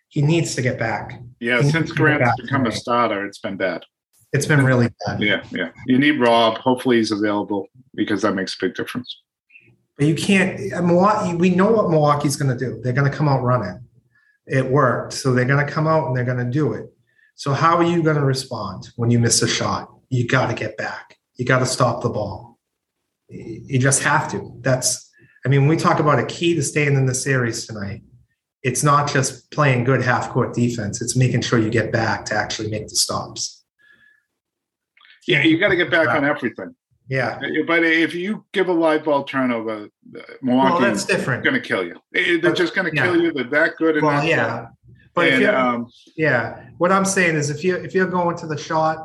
he 0.09 0.21
needs 0.21 0.55
to 0.55 0.61
get 0.61 0.77
back. 0.77 1.21
Yeah, 1.39 1.61
He 1.61 1.63
since 1.63 1.73
needs 1.73 1.89
to 1.89 1.95
get 1.95 2.17
Grant's 2.17 2.41
become 2.41 2.65
a 2.65 2.71
starter, 2.71 3.25
it's 3.25 3.39
been 3.39 3.57
bad. 3.57 3.83
It's 4.33 4.45
been 4.45 4.63
really 4.63 4.89
bad. 5.05 5.21
Yeah, 5.21 5.43
yeah. 5.51 5.69
You 5.85 5.99
need 5.99 6.19
Rob. 6.19 6.57
Hopefully 6.57 6.97
he's 6.97 7.11
available 7.11 7.67
because 7.95 8.21
that 8.21 8.33
makes 8.33 8.55
a 8.55 8.57
big 8.61 8.75
difference. 8.75 9.21
You 10.01 10.15
can't. 10.15 10.73
uh. 10.73 11.35
We 11.37 11.51
know 11.51 11.71
what 11.71 11.89
Milwaukee's 11.89 12.35
going 12.35 12.57
to 12.57 12.57
do. 12.57 12.81
They're 12.81 12.93
going 12.93 13.09
to 13.09 13.15
come 13.15 13.27
out 13.27 13.43
running. 13.43 13.79
It 14.47 14.65
worked, 14.65 15.13
so 15.13 15.33
they're 15.33 15.45
going 15.45 15.65
to 15.65 15.71
come 15.71 15.87
out 15.87 16.07
and 16.07 16.17
they're 16.17 16.25
going 16.25 16.43
to 16.43 16.51
do 16.51 16.73
it. 16.73 16.91
So 17.35 17.53
how 17.53 17.77
are 17.77 17.83
you 17.83 18.03
going 18.03 18.17
to 18.17 18.25
respond 18.25 18.89
when 18.95 19.11
you 19.11 19.19
miss 19.19 19.41
a 19.41 19.47
shot? 19.47 19.89
You 20.09 20.27
got 20.27 20.47
to 20.47 20.55
get 20.55 20.77
back. 20.77 21.17
You 21.35 21.45
got 21.45 21.59
to 21.59 21.65
stop 21.65 22.01
the 22.01 22.09
ball. 22.09 22.59
You 23.29 23.79
just 23.79 24.03
have 24.03 24.29
to. 24.31 24.51
That's. 24.61 25.09
I 25.45 25.49
mean, 25.49 25.61
when 25.61 25.69
we 25.69 25.77
talk 25.77 25.99
about 25.99 26.19
a 26.19 26.25
key 26.25 26.53
to 26.55 26.61
staying 26.61 26.95
in 26.95 27.05
the 27.05 27.15
series 27.15 27.65
tonight, 27.65 28.01
it's 28.63 28.83
not 28.83 29.11
just 29.11 29.49
playing 29.51 29.83
good 29.83 30.03
half 30.03 30.29
court 30.29 30.53
defense. 30.53 31.01
It's 31.01 31.15
making 31.15 31.41
sure 31.41 31.59
you 31.59 31.69
get 31.69 31.91
back 31.91 32.25
to 32.25 32.35
actually 32.35 32.69
make 32.69 32.87
the 32.87 32.95
stops. 32.95 33.63
Yeah, 35.27 35.43
you 35.43 35.59
got 35.59 35.69
to 35.69 35.75
get 35.75 35.89
back 35.91 36.09
on 36.09 36.25
everything. 36.25 36.75
Yeah. 37.11 37.39
But 37.67 37.83
if 37.83 38.15
you 38.15 38.45
give 38.53 38.69
a 38.69 38.71
live 38.71 39.03
ball 39.03 39.25
turnover, 39.25 39.83
uh, 39.83 39.87
Well, 40.13 40.27
Milwaukee 40.41 40.85
that's 40.85 40.99
is 41.01 41.05
different. 41.05 41.43
going 41.43 41.55
to 41.55 41.59
kill 41.59 41.85
you. 41.85 41.99
They're 42.13 42.39
But- 42.39 42.55
just 42.55 42.73
going 42.73 42.89
to 42.89 42.95
yeah. 42.95 43.03
kill 43.03 43.21
you. 43.21 43.33
They're 43.33 43.43
that 43.49 43.75
good. 43.77 43.97
And 43.97 44.05
Well, 44.05 44.23
yeah. 44.23 44.67
But 45.13 45.27
if 45.27 45.41
you're, 45.41 45.53
um, 45.53 45.87
Yeah, 46.15 46.69
what 46.77 46.89
I'm 46.93 47.03
saying 47.03 47.35
is, 47.35 47.49
if 47.49 47.65
you 47.65 47.75
if 47.75 47.93
you're 47.93 48.07
going 48.19 48.37
to 48.37 48.47
the 48.47 48.57
shot, 48.57 48.97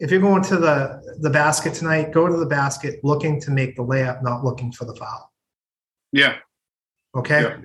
if 0.00 0.10
you're 0.10 0.20
going 0.20 0.42
to 0.50 0.56
the 0.56 1.00
the 1.20 1.30
basket 1.30 1.74
tonight, 1.74 2.10
go 2.12 2.26
to 2.26 2.36
the 2.36 2.44
basket 2.60 2.98
looking 3.04 3.40
to 3.42 3.52
make 3.52 3.76
the 3.76 3.84
layup, 3.84 4.20
not 4.24 4.42
looking 4.44 4.72
for 4.72 4.84
the 4.84 4.96
foul. 4.96 5.32
yeah, 6.10 6.38
Okay, 7.14 7.42
Yeah. 7.42 7.56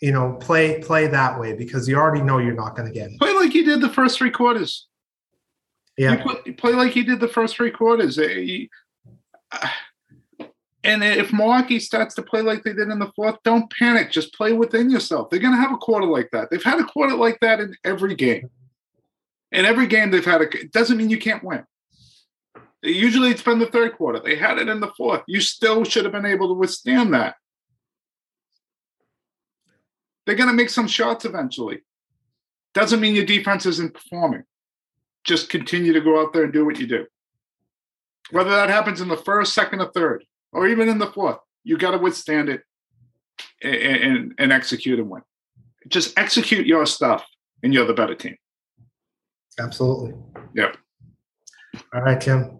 you 0.00 0.12
know, 0.12 0.34
play 0.34 0.80
play 0.80 1.08
that 1.08 1.40
way 1.40 1.52
because 1.54 1.88
you 1.88 1.96
already 1.96 2.22
know 2.22 2.38
you're 2.38 2.54
not 2.64 2.76
going 2.76 2.86
to 2.86 2.94
get 2.94 3.10
it. 3.10 3.18
play 3.18 3.32
like 3.34 3.54
you 3.54 3.64
did 3.64 3.80
the 3.80 3.88
first 3.98 4.16
three 4.18 4.30
quarters. 4.30 4.86
You 5.96 6.04
Yeah, 6.04 6.22
play, 6.22 6.52
play 6.52 6.74
like 6.74 6.94
you 6.94 7.02
did 7.02 7.18
the 7.18 7.26
first 7.36 7.56
three 7.56 7.72
quarters. 7.72 8.16
You- 8.18 8.68
uh, 8.68 8.76
and 10.82 11.04
if 11.04 11.32
Milwaukee 11.32 11.78
starts 11.78 12.14
to 12.14 12.22
play 12.22 12.42
like 12.42 12.62
they 12.64 12.72
did 12.72 12.88
in 12.88 12.98
the 12.98 13.12
fourth, 13.14 13.36
don't 13.44 13.70
panic. 13.70 14.10
Just 14.10 14.34
play 14.34 14.52
within 14.52 14.90
yourself. 14.90 15.28
They're 15.28 15.40
going 15.40 15.54
to 15.54 15.60
have 15.60 15.72
a 15.72 15.76
quarter 15.76 16.06
like 16.06 16.30
that. 16.32 16.50
They've 16.50 16.62
had 16.62 16.80
a 16.80 16.84
quarter 16.84 17.14
like 17.14 17.38
that 17.40 17.60
in 17.60 17.74
every 17.84 18.14
game. 18.14 18.50
In 19.52 19.64
every 19.64 19.86
game 19.86 20.10
they've 20.10 20.24
had 20.24 20.40
a. 20.40 20.44
It 20.58 20.72
doesn't 20.72 20.96
mean 20.96 21.10
you 21.10 21.18
can't 21.18 21.44
win. 21.44 21.64
Usually 22.82 23.30
it's 23.30 23.42
been 23.42 23.58
the 23.58 23.66
third 23.66 23.94
quarter. 23.96 24.20
They 24.20 24.36
had 24.36 24.58
it 24.58 24.68
in 24.68 24.80
the 24.80 24.92
fourth. 24.96 25.22
You 25.26 25.40
still 25.40 25.84
should 25.84 26.04
have 26.04 26.12
been 26.12 26.24
able 26.24 26.48
to 26.48 26.54
withstand 26.54 27.12
that. 27.12 27.34
They're 30.24 30.36
going 30.36 30.48
to 30.48 30.54
make 30.54 30.70
some 30.70 30.88
shots 30.88 31.24
eventually. 31.24 31.80
Doesn't 32.72 33.00
mean 33.00 33.14
your 33.14 33.26
defense 33.26 33.66
isn't 33.66 33.94
performing. 33.94 34.44
Just 35.24 35.50
continue 35.50 35.92
to 35.92 36.00
go 36.00 36.22
out 36.22 36.32
there 36.32 36.44
and 36.44 36.52
do 36.52 36.64
what 36.64 36.78
you 36.78 36.86
do. 36.86 37.06
Whether 38.32 38.50
that 38.50 38.70
happens 38.70 39.00
in 39.00 39.08
the 39.08 39.16
first, 39.16 39.54
second, 39.54 39.80
or 39.80 39.90
third, 39.92 40.24
or 40.52 40.68
even 40.68 40.88
in 40.88 40.98
the 40.98 41.06
fourth, 41.06 41.38
you 41.64 41.76
got 41.76 41.92
to 41.92 41.98
withstand 41.98 42.48
it 42.48 42.62
and, 43.62 43.74
and, 43.74 44.34
and 44.38 44.52
execute 44.52 44.98
and 44.98 45.08
win. 45.10 45.22
Just 45.88 46.18
execute 46.18 46.66
your 46.66 46.86
stuff, 46.86 47.26
and 47.62 47.72
you're 47.72 47.86
the 47.86 47.94
better 47.94 48.14
team. 48.14 48.36
absolutely. 49.58 50.14
Yep. 50.54 50.76
All 51.94 52.02
right, 52.02 52.20
Jim. 52.20 52.58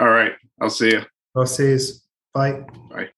All 0.00 0.08
right. 0.10 0.32
I'll 0.60 0.70
see 0.70 0.90
you. 0.90 1.02
Go 1.34 1.44
Seas. 1.44 2.04
Bye. 2.32 2.64
Bye. 2.90 3.08